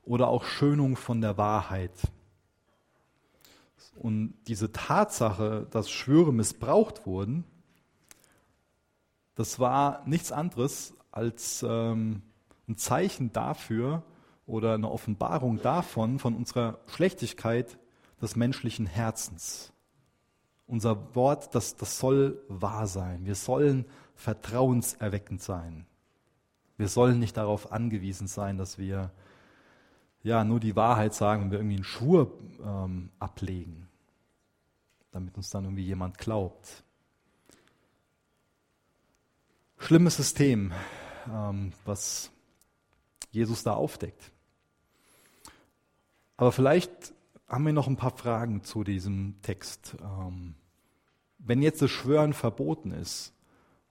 [0.04, 1.98] oder auch Schönung von der Wahrheit.
[3.96, 7.44] Und diese Tatsache, dass Schwöre missbraucht wurden,
[9.34, 12.22] das war nichts anderes als ähm,
[12.72, 14.02] ein Zeichen dafür
[14.46, 17.78] oder eine Offenbarung davon, von unserer Schlechtigkeit
[18.20, 19.72] des menschlichen Herzens.
[20.66, 23.26] Unser Wort, das, das soll wahr sein.
[23.26, 25.87] Wir sollen vertrauenserweckend sein.
[26.76, 29.11] Wir sollen nicht darauf angewiesen sein, dass wir
[30.22, 33.88] ja nur die Wahrheit sagen, wenn wir irgendwie einen Schwur ähm, ablegen,
[35.11, 36.85] damit uns dann irgendwie jemand glaubt.
[39.78, 40.72] Schlimmes System,
[41.28, 42.30] ähm, was
[43.33, 44.31] Jesus da aufdeckt.
[46.37, 47.12] Aber vielleicht
[47.49, 49.97] haben wir noch ein paar Fragen zu diesem Text.
[50.01, 50.55] Ähm,
[51.38, 53.35] wenn jetzt das Schwören verboten ist,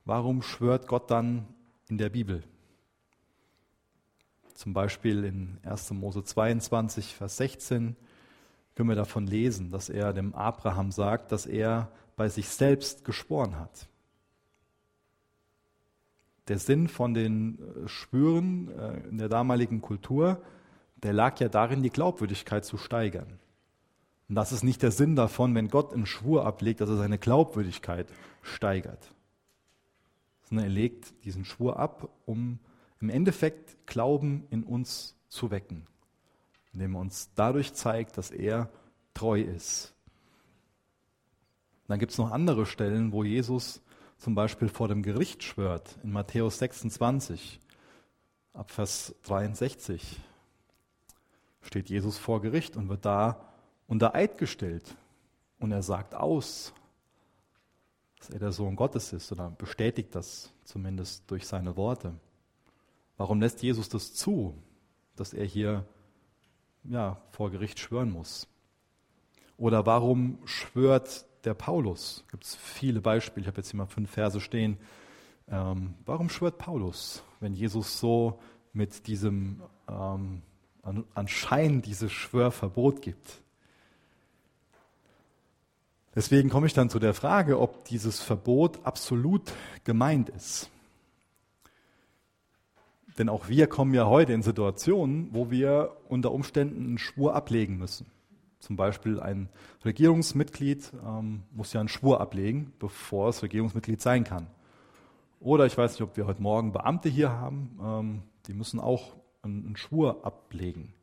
[0.06, 1.48] warum schwört Gott dann
[1.90, 2.44] in der Bibel?
[4.54, 5.92] Zum Beispiel in 1.
[5.92, 7.96] Mose 22, Vers 16
[8.76, 13.58] können wir davon lesen, dass er dem Abraham sagt, dass er bei sich selbst geschworen
[13.58, 13.88] hat.
[16.52, 20.44] Der Sinn von den äh, Schwüren äh, in der damaligen Kultur,
[21.02, 23.40] der lag ja darin, die Glaubwürdigkeit zu steigern.
[24.28, 27.18] Und das ist nicht der Sinn davon, wenn Gott einen Schwur ablegt, dass er seine
[27.18, 28.10] Glaubwürdigkeit
[28.42, 29.16] steigert.
[30.42, 32.60] Sondern er legt diesen Schwur ab, um
[33.00, 35.88] im Endeffekt Glauben in uns zu wecken,
[36.74, 38.70] indem er uns dadurch zeigt, dass er
[39.14, 39.94] treu ist.
[41.88, 43.82] Dann gibt es noch andere Stellen, wo Jesus
[44.22, 47.60] zum Beispiel vor dem Gericht schwört, in Matthäus 26,
[48.54, 50.20] ab Vers 63
[51.64, 53.52] steht Jesus vor Gericht und wird da
[53.88, 54.96] unter Eid gestellt.
[55.58, 56.72] Und er sagt aus,
[58.20, 62.14] dass er der Sohn Gottes ist oder bestätigt das zumindest durch seine Worte.
[63.18, 64.54] Warum lässt Jesus das zu,
[65.16, 65.84] dass er hier
[66.84, 68.48] ja, vor Gericht schwören muss?
[69.58, 72.24] Oder warum schwört der Paulus?
[72.30, 74.78] Gibt es viele Beispiele, ich habe jetzt hier mal fünf Verse stehen.
[75.50, 78.40] Ähm, warum schwört Paulus, wenn Jesus so
[78.74, 80.42] mit diesem ähm,
[81.14, 83.42] anscheinend dieses Schwörverbot gibt?
[86.14, 90.70] Deswegen komme ich dann zu der Frage, ob dieses Verbot absolut gemeint ist.
[93.18, 97.78] Denn auch wir kommen ja heute in Situationen, wo wir unter Umständen einen Schwur ablegen
[97.78, 98.06] müssen.
[98.62, 99.50] Zum Beispiel ein
[99.84, 104.47] Regierungsmitglied ähm, muss ja einen Schwur ablegen, bevor es Regierungsmitglied sein kann.
[105.39, 109.15] Oder ich weiß nicht, ob wir heute Morgen Beamte hier haben, ähm, die müssen auch
[109.41, 110.93] einen, einen Schwur ablegen.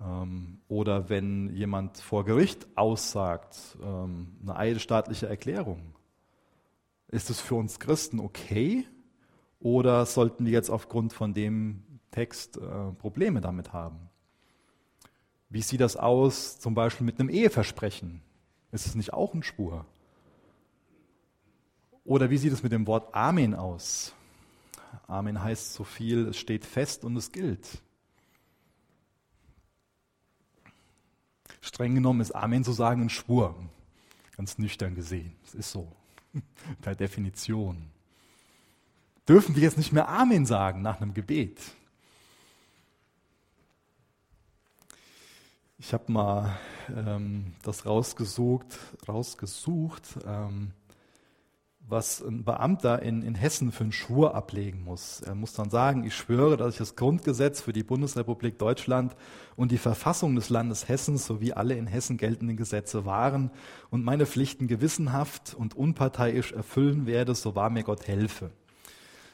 [0.00, 5.94] Ähm, oder wenn jemand vor Gericht aussagt, ähm, eine eidesstaatliche Erklärung,
[7.06, 8.84] ist es für uns Christen okay?
[9.60, 14.07] Oder sollten wir jetzt aufgrund von dem Text äh, Probleme damit haben?
[15.50, 18.20] Wie sieht das aus zum Beispiel mit einem Eheversprechen?
[18.70, 19.86] Ist es nicht auch ein Spur?
[22.04, 24.14] Oder wie sieht es mit dem Wort Amen aus?
[25.06, 27.82] Amen heißt so viel, es steht fest und es gilt.
[31.60, 33.54] Streng genommen ist Amen zu sagen ein Schwur.
[34.36, 35.34] Ganz nüchtern gesehen.
[35.42, 35.90] Das ist so.
[36.80, 37.90] Per Definition.
[39.28, 41.60] Dürfen wir jetzt nicht mehr Amen sagen nach einem Gebet?
[45.80, 46.58] Ich habe mal
[46.94, 50.72] ähm, das rausgesucht, rausgesucht ähm,
[51.88, 55.22] was ein Beamter in, in Hessen für einen Schwur ablegen muss.
[55.22, 59.16] Er muss dann sagen, ich schwöre, dass ich das Grundgesetz für die Bundesrepublik Deutschland
[59.56, 63.50] und die Verfassung des Landes Hessen sowie alle in Hessen geltenden Gesetze wahren
[63.88, 68.50] und meine Pflichten gewissenhaft und unparteiisch erfüllen werde, so wahr mir Gott helfe.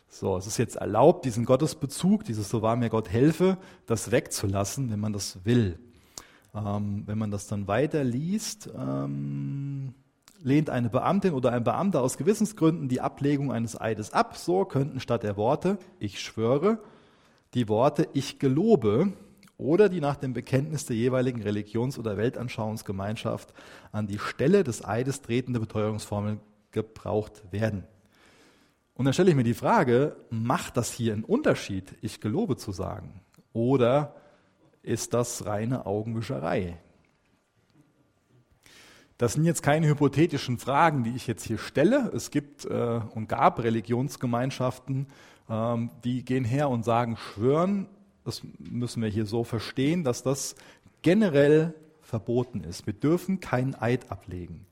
[0.08, 4.92] So, es ist jetzt erlaubt, diesen Gottesbezug, dieses so wahr mir Gott helfe, das wegzulassen,
[4.92, 5.80] wenn man das will.
[6.54, 9.94] Ähm, wenn man das dann weiter liest, ähm,
[10.42, 15.00] lehnt eine Beamtin oder ein Beamter aus Gewissensgründen die Ablegung eines Eides ab, so könnten
[15.00, 16.78] statt der Worte ich schwöre
[17.54, 19.12] die Worte Ich gelobe
[19.56, 23.54] oder die nach dem Bekenntnis der jeweiligen Religions- oder Weltanschauungsgemeinschaft
[23.92, 26.40] an die Stelle des Eides tretende Beteuerungsformeln
[26.72, 27.84] gebraucht werden.
[28.94, 32.72] Und dann stelle ich mir die Frage, macht das hier einen Unterschied, ich gelobe zu
[32.72, 33.20] sagen?
[33.52, 34.16] Oder
[34.84, 36.78] ist das reine Augenwischerei?
[39.16, 42.10] Das sind jetzt keine hypothetischen Fragen, die ich jetzt hier stelle.
[42.14, 45.06] Es gibt äh, und gab Religionsgemeinschaften,
[45.48, 47.86] ähm, die gehen her und sagen, schwören,
[48.24, 50.56] das müssen wir hier so verstehen, dass das
[51.02, 52.86] generell verboten ist.
[52.86, 54.66] Wir dürfen keinen Eid ablegen.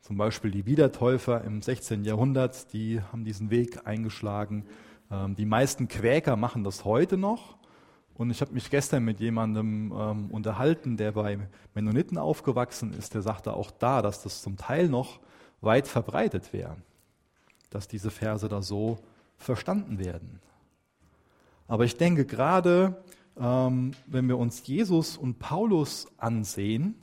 [0.00, 2.04] Zum Beispiel die Wiedertäufer im 16.
[2.04, 4.64] Jahrhundert, die haben diesen Weg eingeschlagen.
[5.10, 7.57] Ähm, die meisten Quäker machen das heute noch.
[8.18, 11.38] Und ich habe mich gestern mit jemandem ähm, unterhalten, der bei
[11.72, 15.20] Mennoniten aufgewachsen ist, der sagte auch da, dass das zum Teil noch
[15.60, 16.76] weit verbreitet wäre,
[17.70, 18.98] dass diese Verse da so
[19.36, 20.40] verstanden werden.
[21.68, 23.00] Aber ich denke gerade,
[23.38, 26.96] ähm, wenn wir uns Jesus und Paulus ansehen,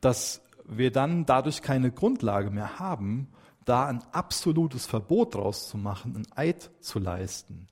[0.00, 3.28] dass wir dann dadurch keine Grundlage mehr haben,
[3.66, 7.68] da ein absolutes Verbot draus zu machen, ein Eid zu leisten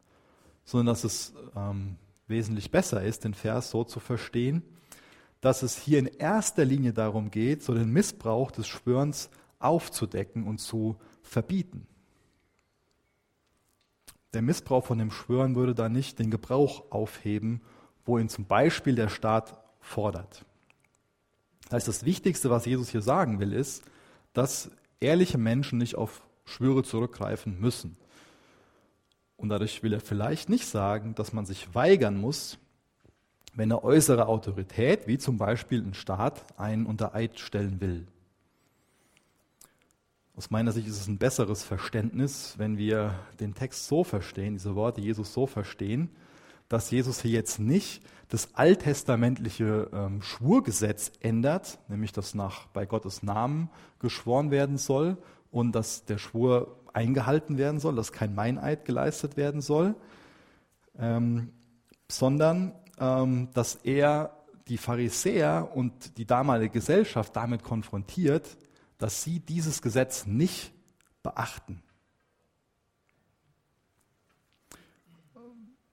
[0.69, 4.63] sondern dass es ähm, wesentlich besser ist, den Vers so zu verstehen,
[5.41, 10.59] dass es hier in erster Linie darum geht, so den Missbrauch des Schwörens aufzudecken und
[10.59, 11.87] zu verbieten.
[14.35, 17.63] Der Missbrauch von dem Schwören würde da nicht den Gebrauch aufheben,
[18.05, 20.45] wo ihn zum Beispiel der Staat fordert.
[21.65, 23.85] Das heißt, das Wichtigste, was Jesus hier sagen will, ist,
[24.35, 27.97] dass ehrliche Menschen nicht auf Schwüre zurückgreifen müssen.
[29.39, 32.59] Und dadurch will er vielleicht nicht sagen, dass man sich weigern muss,
[33.55, 38.07] wenn eine äußere Autorität, wie zum Beispiel ein Staat, einen unter Eid stellen will.
[40.37, 44.75] Aus meiner Sicht ist es ein besseres Verständnis, wenn wir den Text so verstehen, diese
[44.75, 46.11] Worte Jesus so verstehen,
[46.69, 53.23] dass Jesus hier jetzt nicht das alttestamentliche ähm, Schwurgesetz ändert, nämlich dass nach bei Gottes
[53.23, 53.71] Namen
[54.01, 55.17] geschworen werden soll
[55.51, 59.95] und dass der Schwur eingehalten werden soll, dass kein Meineid geleistet werden soll,
[60.99, 61.53] ähm,
[62.09, 64.35] sondern ähm, dass er
[64.69, 68.59] die Pharisäer und die damalige Gesellschaft damit konfrontiert,
[68.99, 70.73] dass sie dieses Gesetz nicht
[71.23, 71.83] beachten.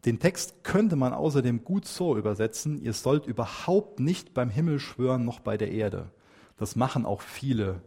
[0.05, 5.25] Den Text könnte man außerdem gut so übersetzen, ihr sollt überhaupt nicht beim Himmel schwören
[5.25, 6.11] noch bei der Erde.
[6.57, 7.81] Das machen auch viele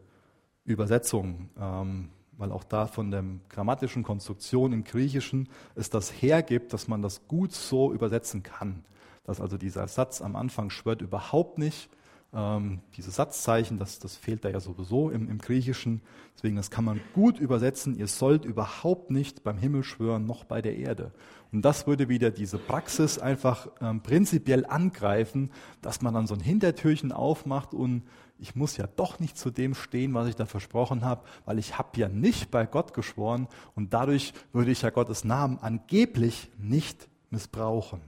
[0.72, 1.50] Übersetzungen.
[1.60, 7.02] Ähm, weil auch da von der grammatischen Konstruktion im Griechischen es das hergibt, dass man
[7.02, 8.84] das gut so übersetzen kann.
[9.24, 11.90] Dass also dieser Satz am Anfang schwört überhaupt nicht.
[12.32, 16.00] Ähm, diese Satzzeichen, das, das fehlt da ja sowieso im, im Griechischen.
[16.36, 17.96] Deswegen, das kann man gut übersetzen.
[17.96, 21.12] Ihr sollt überhaupt nicht beim Himmel schwören, noch bei der Erde.
[21.50, 25.50] Und das würde wieder diese Praxis einfach ähm, prinzipiell angreifen,
[25.80, 28.02] dass man dann so ein Hintertürchen aufmacht und
[28.38, 31.76] ich muss ja doch nicht zu dem stehen, was ich da versprochen habe, weil ich
[31.76, 37.08] habe ja nicht bei Gott geschworen und dadurch würde ich ja Gottes Namen angeblich nicht
[37.30, 38.00] missbrauchen.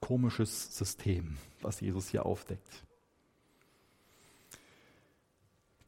[0.00, 2.84] Komisches System, was Jesus hier aufdeckt.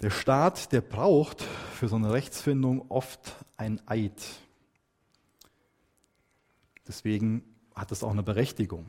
[0.00, 4.22] Der Staat, der braucht für so eine Rechtsfindung oft ein Eid.
[6.86, 7.42] Deswegen
[7.74, 8.86] hat es auch eine Berechtigung.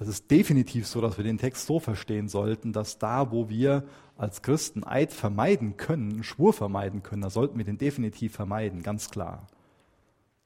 [0.00, 3.84] Es ist definitiv so, dass wir den Text so verstehen sollten, dass da, wo wir
[4.16, 9.10] als Christen Eid vermeiden können, Schwur vermeiden können, da sollten wir den definitiv vermeiden, ganz
[9.10, 9.48] klar.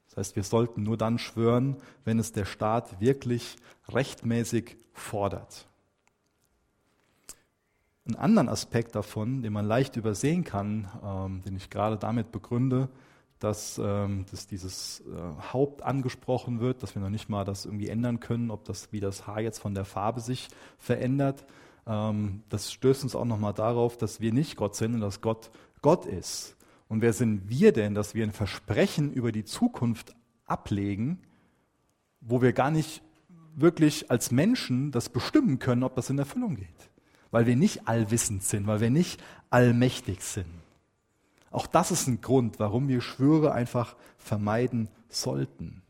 [0.09, 3.57] Das heißt, wir sollten nur dann schwören, wenn es der Staat wirklich
[3.91, 5.69] rechtmäßig fordert.
[8.07, 12.89] Einen anderen Aspekt davon, den man leicht übersehen kann, ähm, den ich gerade damit begründe,
[13.43, 17.89] dass, ähm, dass dieses äh, Haupt angesprochen wird, dass wir noch nicht mal das irgendwie
[17.89, 21.45] ändern können, ob das wie das Haar jetzt von der Farbe sich verändert.
[21.87, 25.51] Ähm, das stößt uns auch nochmal darauf, dass wir nicht Gott sind und dass Gott
[25.81, 26.57] Gott ist.
[26.89, 30.15] Und wer sind wir denn, dass wir ein Versprechen über die Zukunft
[30.47, 31.19] ablegen,
[32.21, 33.03] wo wir gar nicht
[33.57, 36.69] wirklich als Menschen das bestimmen können, ob das in Erfüllung geht?
[37.33, 40.62] Weil wir nicht allwissend sind, weil wir nicht allmächtig sind.
[41.53, 45.83] Auch das ist ein Grund, warum wir Schwüre einfach vermeiden sollten.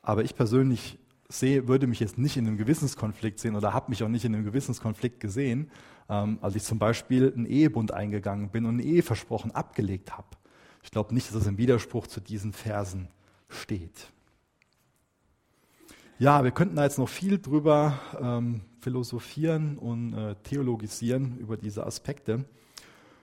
[0.00, 4.02] Aber ich persönlich sehe, würde mich jetzt nicht in einem Gewissenskonflikt sehen oder habe mich
[4.02, 5.70] auch nicht in einem Gewissenskonflikt gesehen,
[6.08, 10.28] ähm, als ich zum Beispiel einen Ehebund eingegangen bin und ein Eheversprochen abgelegt habe.
[10.82, 13.08] Ich glaube nicht, dass es im Widerspruch zu diesen Versen
[13.48, 14.10] steht.
[16.18, 21.86] Ja, wir könnten da jetzt noch viel drüber ähm, philosophieren und äh, theologisieren über diese
[21.86, 22.44] Aspekte.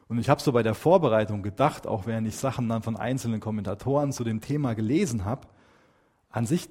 [0.09, 3.39] Und ich habe so bei der Vorbereitung gedacht, auch während ich Sachen dann von einzelnen
[3.39, 5.47] Kommentatoren zu dem Thema gelesen habe,
[6.31, 6.67] an sich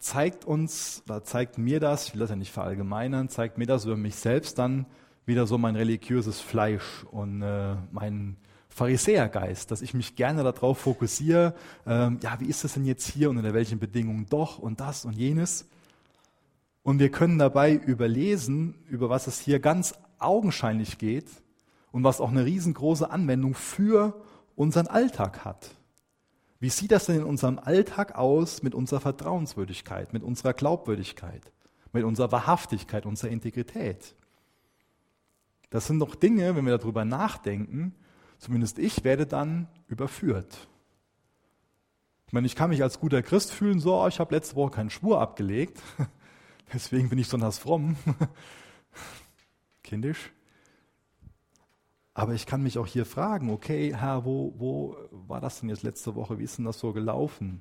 [0.00, 3.84] zeigt uns, oder zeigt mir das, ich will das ja nicht verallgemeinern, zeigt mir das
[3.84, 4.86] über mich selbst dann
[5.24, 8.36] wieder so mein religiöses Fleisch und äh, mein
[8.68, 11.54] Pharisäergeist, dass ich mich gerne darauf fokussiere,
[11.86, 15.04] ähm, ja, wie ist das denn jetzt hier und unter welchen Bedingungen doch und das
[15.04, 15.68] und jenes.
[16.82, 21.28] Und wir können dabei überlesen, über was es hier ganz augenscheinlich geht
[21.94, 24.20] und was auch eine riesengroße Anwendung für
[24.56, 25.76] unseren Alltag hat.
[26.58, 31.52] Wie sieht das denn in unserem Alltag aus mit unserer Vertrauenswürdigkeit, mit unserer Glaubwürdigkeit,
[31.92, 34.16] mit unserer Wahrhaftigkeit, unserer Integrität?
[35.70, 37.94] Das sind doch Dinge, wenn wir darüber nachdenken,
[38.38, 40.66] zumindest ich werde dann überführt.
[42.26, 44.90] Ich meine, ich kann mich als guter Christ fühlen, so, ich habe letzte Woche keinen
[44.90, 45.80] Schwur abgelegt,
[46.72, 47.94] deswegen bin ich besonders fromm.
[49.84, 50.33] Kindisch.
[52.14, 55.82] Aber ich kann mich auch hier fragen, okay, Herr, wo, wo war das denn jetzt
[55.82, 56.38] letzte Woche?
[56.38, 57.60] Wie ist denn das so gelaufen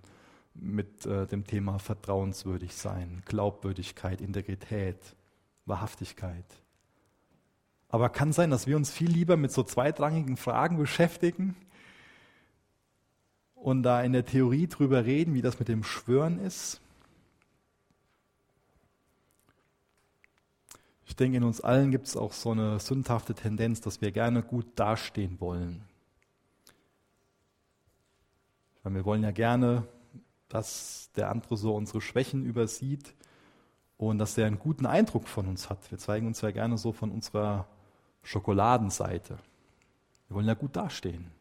[0.53, 5.15] mit äh, dem Thema vertrauenswürdig sein, Glaubwürdigkeit, Integrität,
[5.65, 6.45] Wahrhaftigkeit?
[7.89, 11.55] Aber kann sein, dass wir uns viel lieber mit so zweitrangigen Fragen beschäftigen
[13.55, 16.82] und da in der Theorie drüber reden, wie das mit dem Schwören ist
[21.05, 24.41] Ich denke, in uns allen gibt es auch so eine sündhafte Tendenz, dass wir gerne
[24.41, 25.83] gut dastehen wollen.
[28.83, 29.87] Weil wir wollen ja gerne,
[30.49, 33.13] dass der andere so unsere Schwächen übersieht
[33.97, 35.91] und dass er einen guten Eindruck von uns hat.
[35.91, 37.67] Wir zeigen uns ja gerne so von unserer
[38.23, 39.37] Schokoladenseite.
[40.27, 41.31] Wir wollen ja gut dastehen.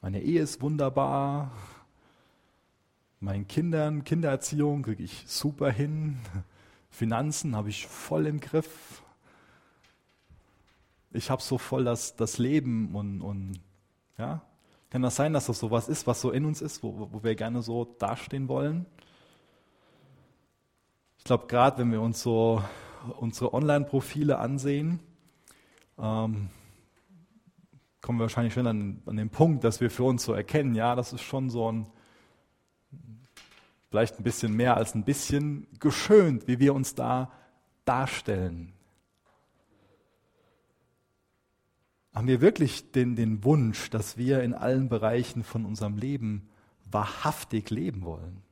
[0.00, 1.50] Meine Ehe ist wunderbar.
[3.20, 6.18] Meinen Kindern, Kindererziehung kriege ich super hin.
[6.94, 9.02] Finanzen habe ich voll im Griff.
[11.10, 13.60] Ich habe so voll das, das Leben und, und
[14.16, 14.42] ja,
[14.90, 17.24] kann das sein, dass das so was ist, was so in uns ist, wo, wo
[17.24, 18.86] wir gerne so dastehen wollen?
[21.18, 22.62] Ich glaube, gerade wenn wir uns so
[23.18, 25.00] unsere Online-Profile ansehen,
[25.98, 26.48] ähm,
[28.02, 30.94] kommen wir wahrscheinlich schon an, an den Punkt, dass wir für uns so erkennen, ja,
[30.94, 31.86] das ist schon so ein
[33.94, 37.30] vielleicht ein bisschen mehr als ein bisschen geschönt, wie wir uns da
[37.84, 38.72] darstellen.
[42.12, 46.48] Haben wir wirklich den, den Wunsch, dass wir in allen Bereichen von unserem Leben
[46.90, 48.42] wahrhaftig leben wollen?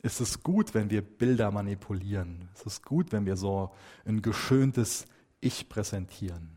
[0.00, 2.48] Ist es gut, wenn wir Bilder manipulieren?
[2.54, 3.72] Ist es gut, wenn wir so
[4.04, 5.06] ein geschöntes
[5.40, 6.56] Ich präsentieren?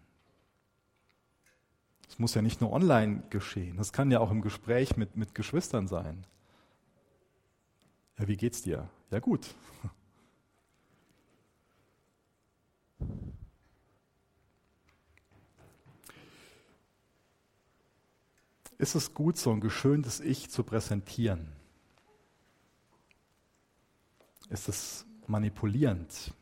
[2.08, 5.34] Es muss ja nicht nur online geschehen, das kann ja auch im Gespräch mit, mit
[5.34, 6.24] Geschwistern sein.
[8.18, 8.90] Ja, wie geht's dir?
[9.12, 9.54] Ja, gut.
[18.80, 21.52] Ist es gut, so ein geschöntes Ich zu präsentieren?
[24.50, 26.34] Ist es manipulierend?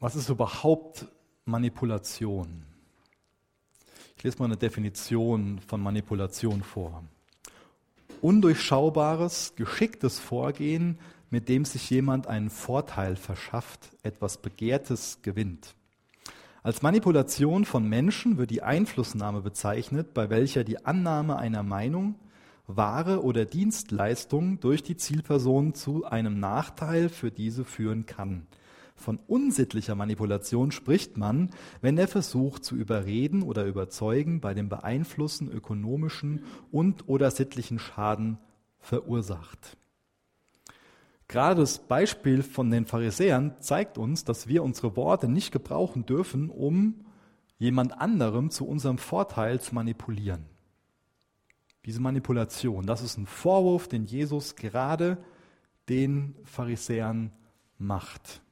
[0.00, 1.06] Was ist überhaupt
[1.44, 2.64] Manipulation?
[4.16, 7.04] Ich lese mal eine Definition von Manipulation vor
[8.22, 10.98] undurchschaubares, geschicktes Vorgehen,
[11.30, 15.74] mit dem sich jemand einen Vorteil verschafft, etwas Begehrtes gewinnt.
[16.62, 22.16] Als Manipulation von Menschen wird die Einflussnahme bezeichnet, bei welcher die Annahme einer Meinung,
[22.66, 28.46] Ware oder Dienstleistung durch die Zielperson zu einem Nachteil für diese führen kann.
[28.96, 31.50] Von unsittlicher Manipulation spricht man,
[31.82, 38.38] wenn der Versuch zu überreden oder überzeugen bei dem Beeinflussen ökonomischen und oder sittlichen Schaden
[38.80, 39.76] verursacht.
[41.28, 46.50] Gerade das Beispiel von den Pharisäern zeigt uns, dass wir unsere Worte nicht gebrauchen dürfen,
[46.50, 47.04] um
[47.58, 50.46] jemand anderem zu unserem Vorteil zu manipulieren.
[51.84, 55.18] Diese Manipulation, das ist ein Vorwurf, den Jesus gerade
[55.88, 57.32] den Pharisäern
[57.78, 58.42] macht.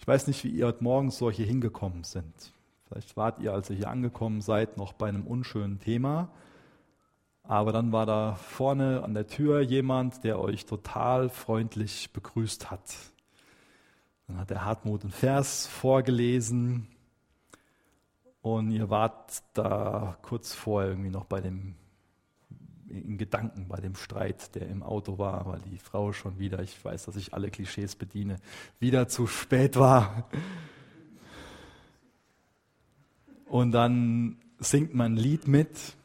[0.00, 2.54] Ich weiß nicht, wie ihr heute Morgen so hier hingekommen sind.
[2.88, 6.30] Vielleicht wart ihr, als ihr hier angekommen seid, noch bei einem unschönen Thema.
[7.42, 12.80] Aber dann war da vorne an der Tür jemand, der euch total freundlich begrüßt hat.
[14.26, 16.88] Dann hat der Hartmut einen Vers vorgelesen
[18.40, 21.74] und ihr wart da kurz vor irgendwie noch bei dem
[22.90, 26.84] in Gedanken bei dem Streit, der im Auto war, weil die Frau schon wieder, ich
[26.84, 28.36] weiß, dass ich alle Klischees bediene,
[28.78, 30.28] wieder zu spät war.
[33.46, 35.96] Und dann singt man ein Lied mit,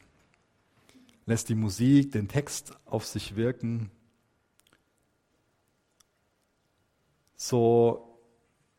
[1.26, 3.92] lässt die Musik, den Text auf sich wirken.
[7.36, 8.20] So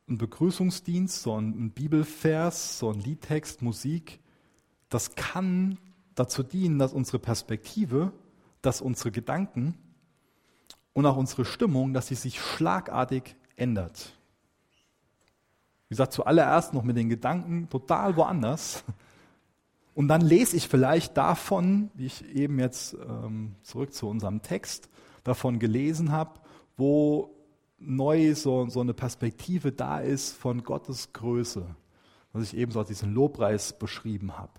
[0.08, 4.20] ein Begrüßungsdienst, so ein Bibelvers, so ein Liedtext, Musik,
[4.88, 5.78] das kann
[6.16, 8.12] dazu dienen, dass unsere Perspektive,
[8.62, 9.78] dass unsere Gedanken
[10.92, 14.12] und auch unsere Stimmung, dass sie sich schlagartig ändert.
[15.88, 18.82] Wie gesagt, zuallererst noch mit den Gedanken total woanders.
[19.94, 24.88] Und dann lese ich vielleicht davon, wie ich eben jetzt ähm, zurück zu unserem Text
[25.22, 26.40] davon gelesen habe,
[26.76, 27.30] wo
[27.78, 31.66] neu so, so eine Perspektive da ist von Gottes Größe,
[32.32, 34.52] was ich eben so als diesen Lobpreis beschrieben habe.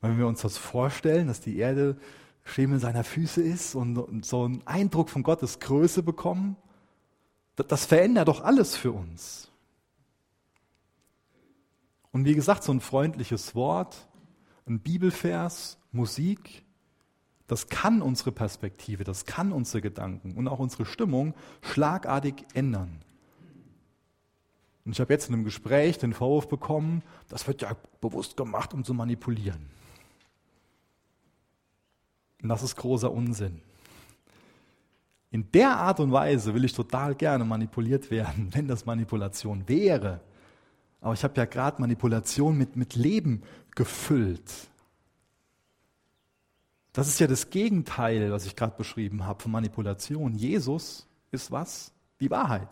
[0.00, 1.96] Wenn wir uns das vorstellen, dass die Erde
[2.44, 6.56] Schemel seiner Füße ist und, und so einen Eindruck von Gottes Größe bekommen,
[7.56, 9.50] das, das verändert doch alles für uns.
[12.12, 14.08] Und wie gesagt, so ein freundliches Wort,
[14.66, 16.64] ein Bibelvers, Musik,
[17.46, 23.02] das kann unsere Perspektive, das kann unsere Gedanken und auch unsere Stimmung schlagartig ändern.
[24.84, 28.72] Und ich habe jetzt in einem Gespräch den Vorwurf bekommen, das wird ja bewusst gemacht,
[28.72, 29.66] um zu manipulieren.
[32.42, 33.60] Und das ist großer Unsinn.
[35.30, 40.20] In der Art und Weise will ich total gerne manipuliert werden, wenn das Manipulation wäre.
[41.00, 43.42] Aber ich habe ja gerade Manipulation mit, mit Leben
[43.74, 44.68] gefüllt.
[46.92, 50.34] Das ist ja das Gegenteil, was ich gerade beschrieben habe von Manipulation.
[50.34, 51.92] Jesus ist was?
[52.20, 52.68] Die Wahrheit.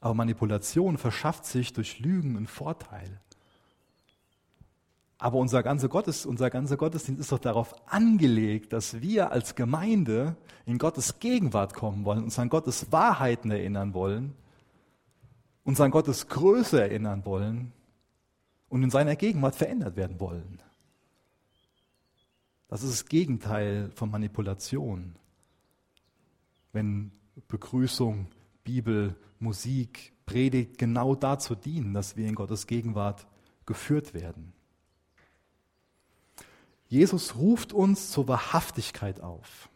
[0.00, 3.20] Aber Manipulation verschafft sich durch Lügen einen Vorteil.
[5.22, 10.36] Aber unser ganzer, Gottes, unser ganzer Gottesdienst ist doch darauf angelegt, dass wir als Gemeinde
[10.66, 14.34] in Gottes Gegenwart kommen wollen, uns an Gottes Wahrheiten erinnern wollen
[15.64, 17.72] uns an Gottes Größe erinnern wollen
[18.68, 20.60] und in seiner Gegenwart verändert werden wollen.
[22.68, 25.14] Das ist das Gegenteil von Manipulation.
[26.72, 27.12] Wenn
[27.48, 28.28] Begrüßung,
[28.64, 33.26] Bibel, Musik, Predigt genau dazu dienen, dass wir in Gottes Gegenwart
[33.66, 34.51] geführt werden.
[36.92, 39.70] Jesus ruft uns zur Wahrhaftigkeit auf.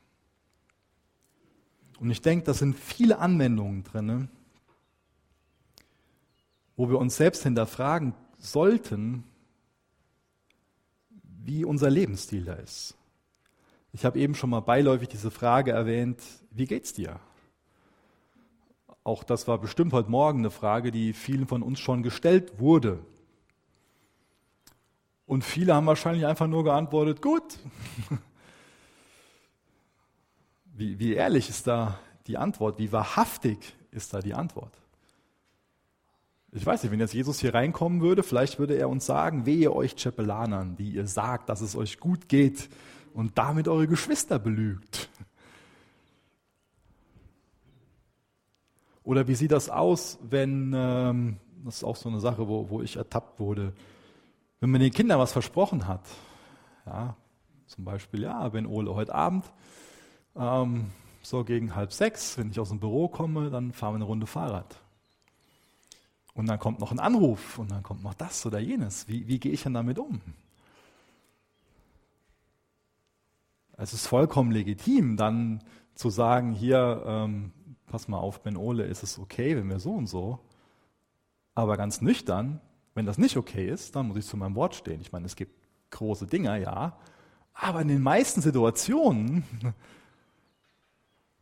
[1.98, 4.28] Und ich denke, da sind viele Anwendungen drin,
[6.76, 9.24] wo wir uns selbst hinterfragen sollten,
[11.22, 12.94] wie unser Lebensstil da ist.
[13.94, 17.18] Ich habe eben schon mal beiläufig diese Frage erwähnt, wie geht's dir?
[19.04, 22.98] Auch das war bestimmt heute Morgen eine Frage, die vielen von uns schon gestellt wurde.
[25.27, 27.59] Und viele haben wahrscheinlich einfach nur geantwortet, gut.
[30.79, 32.79] Wie, wie ehrlich ist da die Antwort?
[32.79, 34.74] Wie wahrhaftig ist da die Antwort?
[36.53, 39.72] Ich weiß nicht, wenn jetzt Jesus hier reinkommen würde, vielleicht würde er uns sagen, wehe
[39.72, 42.68] euch Chapellanern, die ihr sagt, dass es euch gut geht
[43.14, 45.09] und damit eure Geschwister belügt.
[49.03, 52.83] Oder wie sieht das aus, wenn, ähm, das ist auch so eine Sache, wo, wo
[52.83, 53.72] ich ertappt wurde,
[54.61, 56.02] wenn man den Kindern was versprochen hat.
[56.86, 57.16] Ja,
[57.66, 59.44] zum Beispiel, ja, wenn Ole heute Abend
[60.36, 60.90] ähm,
[61.22, 64.26] so gegen halb sechs, wenn ich aus dem Büro komme, dann fahren wir eine Runde
[64.26, 64.80] Fahrrad.
[66.34, 69.09] Und dann kommt noch ein Anruf und dann kommt noch das oder jenes.
[69.09, 70.20] Wie, wie gehe ich denn damit um?
[73.78, 75.62] Es ist vollkommen legitim, dann
[75.94, 77.52] zu sagen, hier, ähm,
[77.86, 80.38] pass mal auf, Ben Ole, ist es okay, wenn wir so und so.
[81.54, 82.61] Aber ganz nüchtern,
[82.97, 85.03] wenn das nicht okay ist, dann muss ich zu meinem Wort stehen.
[85.03, 85.55] Ich meine, es gibt
[85.90, 86.99] große Dinge, ja.
[87.53, 89.44] Aber in den meisten Situationen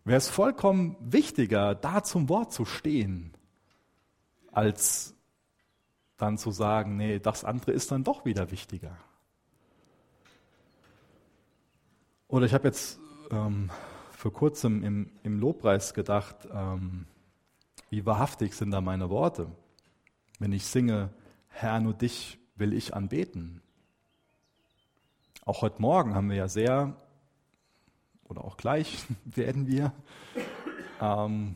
[0.05, 3.37] wäre es vollkommen wichtiger, da zum Wort zu stehen
[4.51, 5.15] als
[6.17, 8.97] dann zu sagen, nee, das andere ist dann doch wieder wichtiger.
[12.27, 12.99] Oder ich habe jetzt
[13.31, 13.71] ähm,
[14.11, 17.07] vor kurzem im, im Lobpreis gedacht, ähm,
[17.91, 19.47] wie wahrhaftig sind da meine Worte,
[20.41, 21.11] wenn ich singe,
[21.57, 23.63] Herr, nur dich will ich anbeten.
[25.45, 26.97] Auch heute Morgen haben wir ja sehr,
[28.25, 29.93] oder auch gleich werden wir,
[31.01, 31.55] ähm,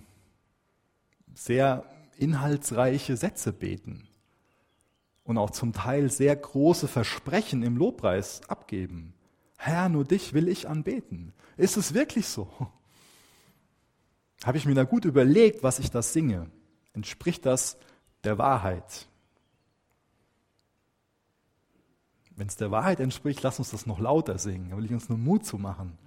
[1.34, 1.84] sehr
[2.16, 4.06] inhaltsreiche Sätze beten
[5.24, 9.14] und auch zum Teil sehr große Versprechen im Lobpreis abgeben.
[9.56, 11.32] Herr, nur dich will ich anbeten.
[11.56, 12.48] Ist es wirklich so?
[14.44, 16.48] Habe ich mir da gut überlegt, was ich da singe?
[16.92, 17.76] Entspricht das
[18.22, 19.07] der Wahrheit?
[22.38, 24.70] Wenn es der Wahrheit entspricht, lass uns das noch lauter singen.
[24.70, 25.98] Da will ich uns nur Mut zu machen.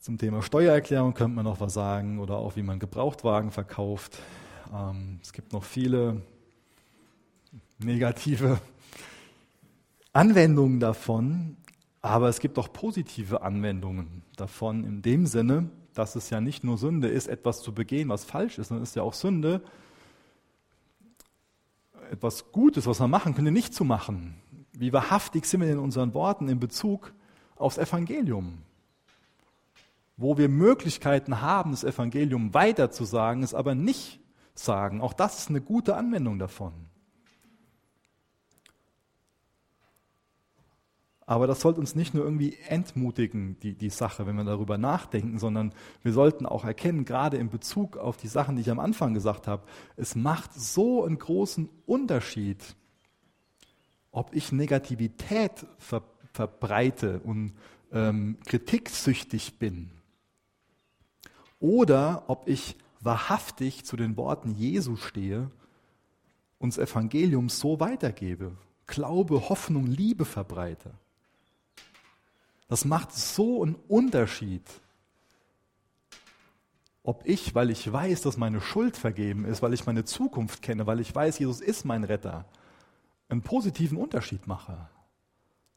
[0.00, 4.18] Zum Thema Steuererklärung könnte man noch was sagen oder auch wie man Gebrauchtwagen verkauft.
[4.74, 6.22] Ähm, es gibt noch viele
[7.78, 8.58] negative
[10.14, 11.58] Anwendungen davon,
[12.00, 16.78] aber es gibt auch positive Anwendungen davon in dem Sinne, dass es ja nicht nur
[16.78, 19.60] Sünde ist, etwas zu begehen, was falsch ist, sondern es ist ja auch Sünde,
[22.10, 24.34] etwas Gutes, was wir machen können, nicht zu machen.
[24.72, 27.12] Wie wahrhaftig sind wir in unseren Worten in Bezug
[27.56, 28.58] aufs Evangelium?
[30.16, 34.20] Wo wir Möglichkeiten haben, das Evangelium weiterzusagen, es aber nicht
[34.54, 35.00] sagen.
[35.00, 36.72] Auch das ist eine gute Anwendung davon.
[41.26, 45.38] Aber das sollte uns nicht nur irgendwie entmutigen, die, die Sache, wenn wir darüber nachdenken,
[45.38, 45.72] sondern
[46.02, 49.46] wir sollten auch erkennen, gerade in Bezug auf die Sachen, die ich am Anfang gesagt
[49.46, 49.62] habe,
[49.96, 52.62] es macht so einen großen Unterschied,
[54.10, 56.02] ob ich Negativität ver,
[56.32, 57.52] verbreite und
[57.90, 59.90] ähm, kritiksüchtig bin
[61.58, 65.50] oder ob ich wahrhaftig zu den Worten Jesu stehe
[66.58, 68.52] und das Evangelium so weitergebe,
[68.86, 70.92] Glaube, Hoffnung, Liebe verbreite.
[72.68, 74.62] Das macht so einen Unterschied,
[77.02, 80.86] ob ich, weil ich weiß, dass meine Schuld vergeben ist, weil ich meine Zukunft kenne,
[80.86, 82.46] weil ich weiß, Jesus ist mein Retter,
[83.28, 84.88] einen positiven Unterschied mache.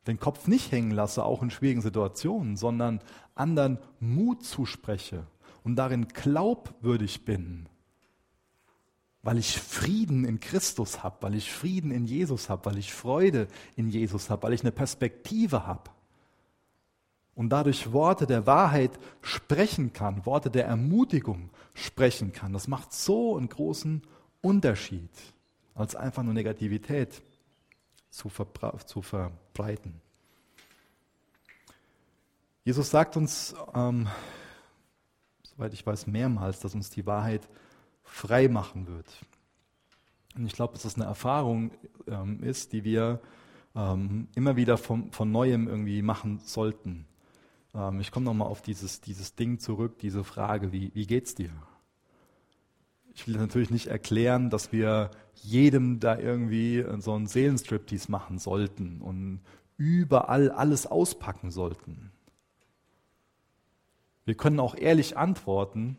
[0.07, 3.01] Den Kopf nicht hängen lasse, auch in schwierigen Situationen, sondern
[3.35, 5.27] anderen Mut zuspreche
[5.65, 7.67] und darin glaubwürdig bin,
[9.21, 13.49] weil ich Frieden in Christus habe, weil ich Frieden in Jesus habe, weil ich Freude
[13.75, 15.91] in Jesus habe, weil ich eine Perspektive habe
[17.37, 22.51] und dadurch Worte der Wahrheit sprechen kann, Worte der Ermutigung sprechen kann.
[22.51, 24.01] Das macht so einen großen
[24.41, 25.11] Unterschied,
[25.75, 27.21] als einfach nur Negativität
[28.09, 28.31] zu,
[28.87, 30.01] zu verbreiten.
[32.63, 34.07] Jesus sagt uns, ähm,
[35.43, 37.47] soweit ich weiß, mehrmals, dass uns die Wahrheit
[38.03, 39.05] frei machen wird.
[40.35, 41.69] Und ich glaube, dass das eine Erfahrung
[42.07, 43.21] ähm, ist, die wir
[43.75, 47.05] ähm, immer wieder von, von neuem irgendwie machen sollten.
[47.77, 51.51] Ähm, ich komme nochmal auf dieses, dieses Ding zurück, diese Frage, wie, wie geht's dir?
[53.13, 59.01] Ich will natürlich nicht erklären, dass wir jedem da irgendwie so einen Seelenstriptease machen sollten
[59.01, 59.41] und
[59.77, 62.11] überall alles auspacken sollten.
[64.25, 65.97] Wir können auch ehrlich antworten,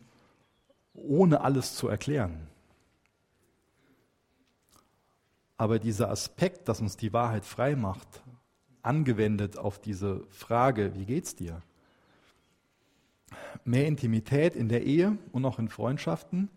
[0.95, 2.47] ohne alles zu erklären.
[5.57, 8.23] Aber dieser Aspekt, dass uns die Wahrheit frei macht,
[8.83, 11.63] angewendet auf diese Frage, wie geht's dir?
[13.65, 16.49] Mehr Intimität in der Ehe und auch in Freundschaften,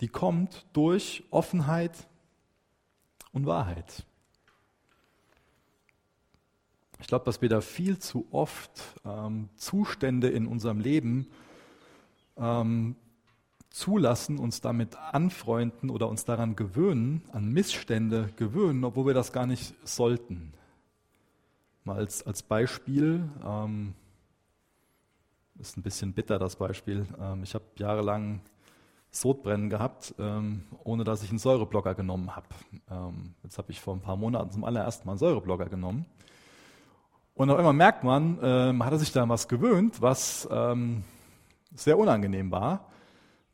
[0.00, 2.08] die kommt durch Offenheit
[3.32, 4.04] und Wahrheit.
[7.00, 11.26] Ich glaube, dass wir da viel zu oft ähm, Zustände in unserem Leben
[12.36, 12.96] ähm,
[13.70, 19.46] zulassen, uns damit anfreunden oder uns daran gewöhnen, an Missstände gewöhnen, obwohl wir das gar
[19.46, 20.52] nicht sollten.
[21.84, 23.94] Mal als, als Beispiel, ähm,
[25.58, 27.06] ist ein bisschen bitter das Beispiel.
[27.20, 28.40] Ähm, ich habe jahrelang
[29.10, 32.46] Sodbrennen gehabt, ähm, ohne dass ich einen Säureblocker genommen habe.
[32.90, 36.06] Ähm, jetzt habe ich vor ein paar Monaten zum allerersten Mal einen Säureblocker genommen.
[37.34, 41.04] Und auf einmal merkt man, ähm, hat er sich da was gewöhnt, was ähm,
[41.74, 42.88] sehr unangenehm war.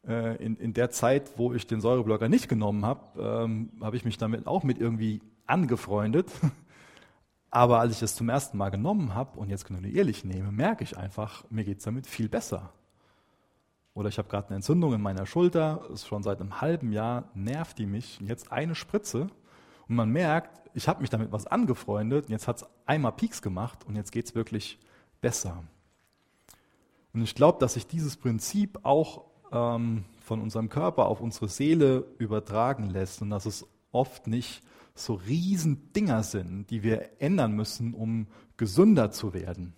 [0.07, 4.05] Äh, in, in, der Zeit, wo ich den Säureblocker nicht genommen habe, ähm, habe ich
[4.05, 6.31] mich damit auch mit irgendwie angefreundet
[7.51, 10.97] aber als ich es zum ersten Mal genommen habe und jetzt kontinuierlich nehme, merke ich
[10.97, 12.73] einfach, mir geht es damit viel besser.
[13.95, 17.31] Oder ich habe gerade eine Entzündung in meiner Schulter, ist schon seit einem halben Jahr,
[17.35, 18.21] nervt die mich.
[18.21, 19.29] Und jetzt eine Spritze
[19.89, 23.43] und man merkt, ich habe mich damit was angefreundet und jetzt hat es einmal Peaks
[23.43, 24.79] gemacht und jetzt geht es wirklich
[25.21, 25.65] besser.
[27.13, 32.05] Und ich glaube, dass sich dieses Prinzip auch ähm, von unserem Körper auf unsere Seele
[32.19, 34.63] übertragen lässt und dass es oft nicht
[34.99, 38.27] so Riesendinger sind, die wir ändern müssen, um
[38.57, 39.75] gesünder zu werden,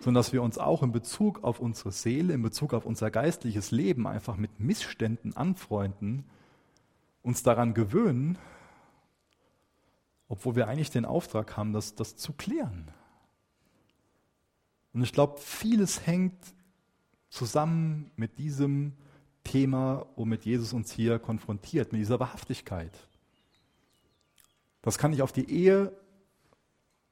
[0.00, 3.70] sondern dass wir uns auch in Bezug auf unsere Seele, in Bezug auf unser geistliches
[3.70, 6.24] Leben einfach mit Missständen anfreunden,
[7.22, 8.38] uns daran gewöhnen,
[10.28, 12.90] obwohl wir eigentlich den Auftrag haben, das, das zu klären.
[14.92, 16.34] Und ich glaube, vieles hängt
[17.28, 18.94] zusammen mit diesem
[19.44, 22.92] Thema, womit Jesus uns hier konfrontiert, mit dieser Wahrhaftigkeit.
[24.86, 25.92] Das kann ich auf die Ehe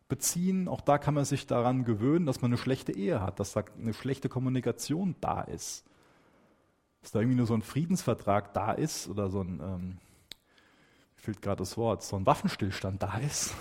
[0.06, 0.68] beziehen.
[0.68, 3.64] Auch da kann man sich daran gewöhnen, dass man eine schlechte Ehe hat, dass da
[3.76, 5.84] eine schlechte Kommunikation da ist.
[7.02, 9.98] Dass da irgendwie nur so ein Friedensvertrag da ist oder so ein, ähm,
[11.16, 13.52] fehlt gerade das Wort, so ein Waffenstillstand da ist.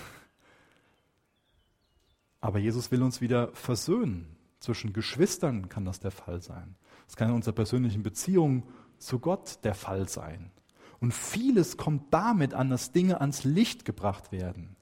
[2.40, 4.36] Aber Jesus will uns wieder versöhnen.
[4.60, 6.76] Zwischen Geschwistern kann das der Fall sein.
[7.08, 8.62] Es kann in unserer persönlichen Beziehung
[8.96, 10.52] zu Gott der Fall sein.
[11.00, 14.76] Und vieles kommt damit an, dass Dinge ans Licht gebracht werden.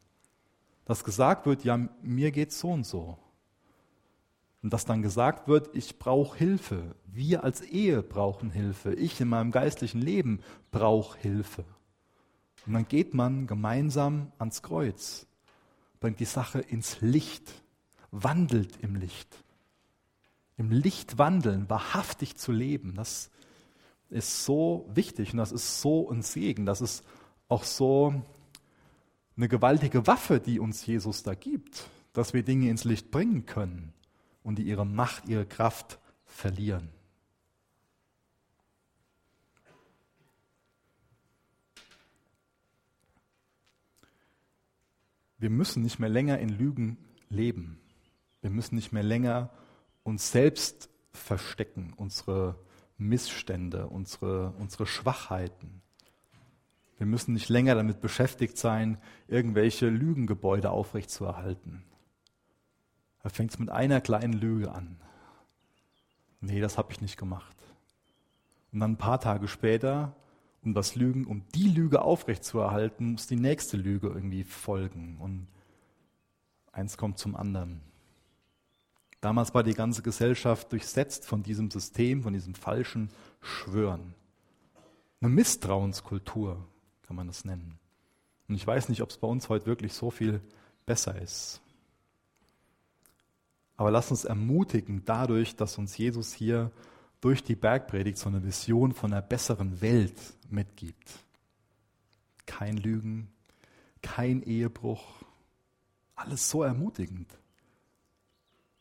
[0.85, 3.19] Dass gesagt wird, ja, mir geht so und so.
[4.63, 6.95] Und dass dann gesagt wird, ich brauche Hilfe.
[7.07, 8.95] Wir als Ehe brauchen Hilfe.
[8.95, 10.41] Ich in meinem geistlichen Leben
[10.71, 11.65] brauche Hilfe.
[12.67, 15.27] Und dann geht man gemeinsam ans Kreuz,
[15.99, 17.53] bringt die Sache ins Licht,
[18.13, 19.43] wandelt im Licht.
[20.57, 23.31] Im Licht wandeln, wahrhaftig zu leben, das
[24.13, 26.67] ist so wichtig und das ist so ein Segen.
[26.67, 27.05] Das ist
[27.49, 28.23] auch so
[29.37, 33.93] eine gewaltige Waffe, die uns Jesus da gibt, dass wir Dinge ins Licht bringen können
[34.43, 36.91] und die ihre Macht, ihre Kraft verlieren.
[45.39, 46.99] Wir müssen nicht mehr länger in Lügen
[47.29, 47.81] leben.
[48.43, 49.51] Wir müssen nicht mehr länger
[50.05, 52.57] uns selbst verstecken, unsere
[52.99, 55.83] Missstände, unsere, unsere Schwachheiten.
[56.99, 61.85] Wir müssen nicht länger damit beschäftigt sein, irgendwelche Lügengebäude aufrechtzuerhalten.
[63.23, 64.97] Da fängt es mit einer kleinen Lüge an.
[66.41, 67.57] Nee, das habe ich nicht gemacht.
[68.73, 70.15] Und dann ein paar Tage später,
[70.65, 75.19] um das Lügen, um die Lüge aufrechtzuerhalten, muss die nächste Lüge irgendwie folgen.
[75.19, 75.49] Und
[76.73, 77.81] eins kommt zum anderen.
[79.23, 83.09] Damals war die ganze Gesellschaft durchsetzt von diesem System, von diesem falschen
[83.41, 84.15] Schwören.
[85.21, 86.67] Eine Misstrauenskultur
[87.07, 87.79] kann man das nennen.
[88.49, 90.41] Und ich weiß nicht, ob es bei uns heute wirklich so viel
[90.87, 91.61] besser ist.
[93.77, 96.73] Aber lass uns ermutigen dadurch, dass uns Jesus hier
[97.21, 100.19] durch die Bergpredigt so eine Vision von einer besseren Welt
[100.51, 101.13] mitgibt.
[102.45, 103.29] Kein Lügen,
[104.03, 105.23] kein Ehebruch,
[106.17, 107.29] alles so ermutigend.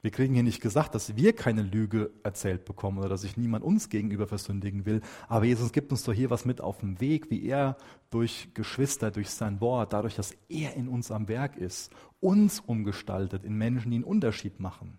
[0.02, 3.64] Wir kriegen hier nicht gesagt, dass wir keine Lüge erzählt bekommen oder dass sich niemand
[3.64, 5.02] uns gegenüber versündigen will.
[5.28, 7.78] Aber Jesus gibt uns doch hier was mit auf dem Weg, wie er
[8.10, 13.44] durch Geschwister, durch sein Wort, dadurch, dass er in uns am Werk ist, uns umgestaltet
[13.44, 14.98] in Menschen, die einen Unterschied machen.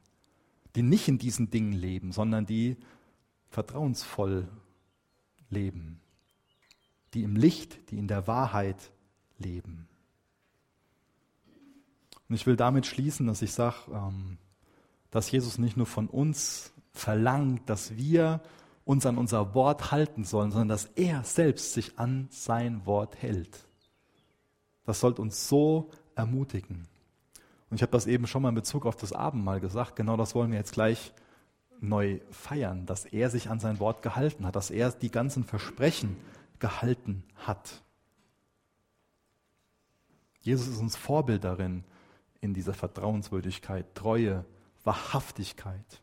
[0.76, 2.76] Die nicht in diesen Dingen leben, sondern die
[3.48, 4.48] vertrauensvoll
[5.50, 6.00] leben.
[7.12, 8.92] Die im Licht, die in der Wahrheit
[9.38, 9.88] leben.
[12.28, 14.38] Und ich will damit schließen, dass ich sage, ähm,
[15.12, 18.40] dass Jesus nicht nur von uns verlangt, dass wir
[18.84, 23.68] uns an unser Wort halten sollen, sondern dass er selbst sich an sein Wort hält.
[24.84, 26.88] Das sollte uns so ermutigen.
[27.70, 30.34] Und ich habe das eben schon mal in Bezug auf das Abendmahl gesagt, genau das
[30.34, 31.12] wollen wir jetzt gleich
[31.80, 36.16] neu feiern, dass er sich an sein Wort gehalten hat, dass er die ganzen Versprechen
[36.58, 37.82] gehalten hat.
[40.40, 41.84] Jesus ist uns Vorbild darin,
[42.40, 44.44] in dieser Vertrauenswürdigkeit, Treue,
[44.84, 46.02] Wahrhaftigkeit.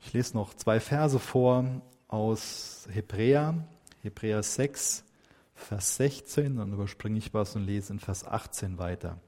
[0.00, 1.64] Ich lese noch zwei Verse vor
[2.08, 3.54] aus Hebräer,
[4.02, 5.04] Hebräer 6,
[5.54, 9.18] Vers 16, dann überspringe ich was und lese in Vers 18 weiter.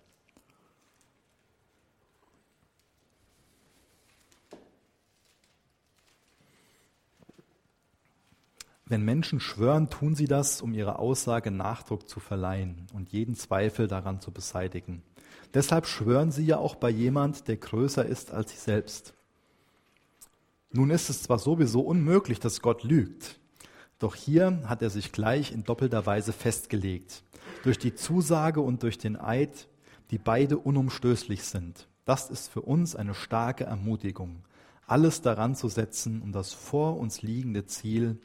[8.86, 13.88] Wenn Menschen schwören, tun sie das, um ihrer Aussage Nachdruck zu verleihen und jeden Zweifel
[13.88, 15.02] daran zu beseitigen.
[15.54, 19.14] Deshalb schwören sie ja auch bei jemand, der größer ist als sie selbst.
[20.72, 23.38] Nun ist es zwar sowieso unmöglich, dass Gott lügt,
[24.00, 27.22] doch hier hat er sich gleich in doppelter Weise festgelegt.
[27.62, 29.68] Durch die Zusage und durch den Eid,
[30.10, 31.86] die beide unumstößlich sind.
[32.04, 34.42] Das ist für uns eine starke Ermutigung,
[34.86, 38.18] alles daran zu setzen, um das vor uns liegende Ziel,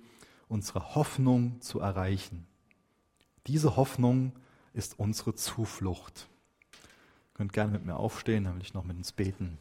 [0.47, 2.47] unsere Hoffnung zu erreichen.
[3.45, 4.33] Diese Hoffnung
[4.73, 6.27] ist unsere Zuflucht
[7.39, 9.57] könnt gerne mit mir aufstehen, dann will ich noch mit uns beten.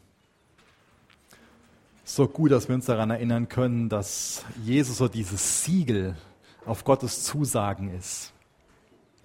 [2.03, 6.17] So gut, dass wir uns daran erinnern können, dass Jesus so dieses Siegel
[6.65, 8.33] auf Gottes Zusagen ist.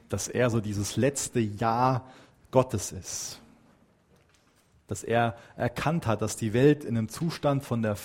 [0.09, 2.05] Dass er so dieses letzte Ja
[2.53, 3.41] Gottes ist.
[4.87, 7.97] Dass er erkannt hat, dass die Welt in einem Zustand von der,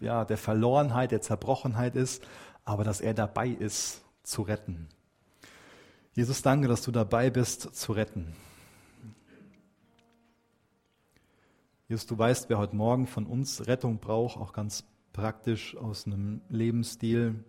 [0.00, 2.26] ja, der Verlorenheit, der Zerbrochenheit ist,
[2.64, 4.88] aber dass er dabei ist, zu retten.
[6.14, 8.34] Jesus, danke, dass du dabei bist, zu retten.
[11.90, 14.84] Jesus, du weißt, wer heute Morgen von uns Rettung braucht, auch ganz
[15.14, 17.42] praktisch aus einem Lebensstil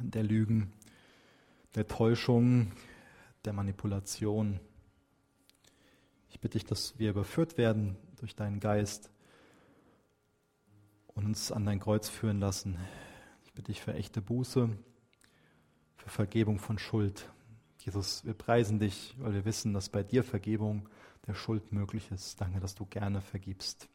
[0.00, 0.72] der Lügen,
[1.74, 2.72] der Täuschung,
[3.44, 4.58] der Manipulation.
[6.30, 9.10] Ich bitte dich, dass wir überführt werden durch deinen Geist
[11.08, 12.78] und uns an dein Kreuz führen lassen.
[13.44, 14.70] Ich bitte dich für echte Buße,
[15.96, 17.30] für Vergebung von Schuld.
[17.84, 20.88] Jesus, wir preisen dich, weil wir wissen, dass bei dir Vergebung
[21.26, 22.40] der Schuld möglich ist.
[22.40, 23.88] Danke, dass du gerne vergibst.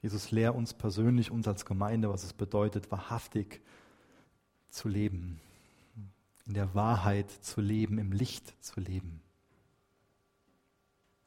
[0.00, 3.60] Jesus, lehr uns persönlich, uns als Gemeinde, was es bedeutet, wahrhaftig
[4.70, 5.40] zu leben,
[6.46, 9.20] in der Wahrheit zu leben, im Licht zu leben.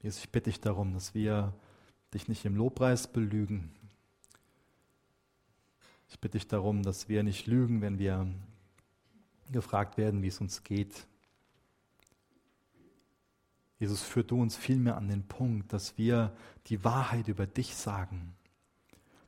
[0.02, 1.54] Jesus, ich bitte dich darum, dass wir
[2.14, 3.70] dich nicht im Lobpreis belügen.
[6.10, 8.28] Ich bitte dich darum, dass wir nicht lügen, wenn wir
[9.52, 11.08] gefragt werden, wie es uns geht.
[13.80, 16.32] Jesus, führ du uns vielmehr an den Punkt, dass wir
[16.68, 18.36] die Wahrheit über dich sagen,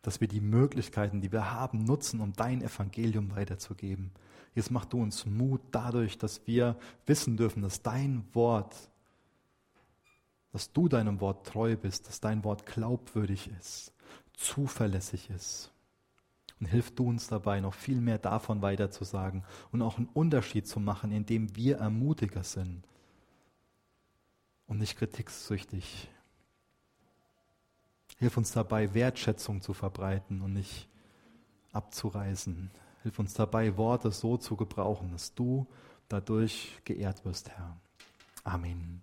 [0.03, 4.11] dass wir die Möglichkeiten, die wir haben, nutzen, um dein Evangelium weiterzugeben.
[4.53, 8.75] Jesus, mach du uns Mut dadurch, dass wir wissen dürfen, dass dein Wort,
[10.51, 13.91] dass du deinem Wort treu bist, dass dein Wort glaubwürdig ist,
[14.33, 15.72] zuverlässig ist.
[16.63, 19.43] Und hilf du uns dabei, noch viel mehr davon weiterzusagen
[19.73, 22.87] und auch einen Unterschied zu machen, indem wir Ermutiger sind
[24.65, 26.07] und nicht kritiksüchtig.
[28.17, 30.87] Hilf uns dabei, Wertschätzung zu verbreiten und nicht
[31.73, 32.71] abzureißen.
[33.01, 35.67] Hilf uns dabei, Worte so zu gebrauchen, dass du
[36.07, 37.75] dadurch geehrt wirst, Herr.
[38.45, 39.01] Amen.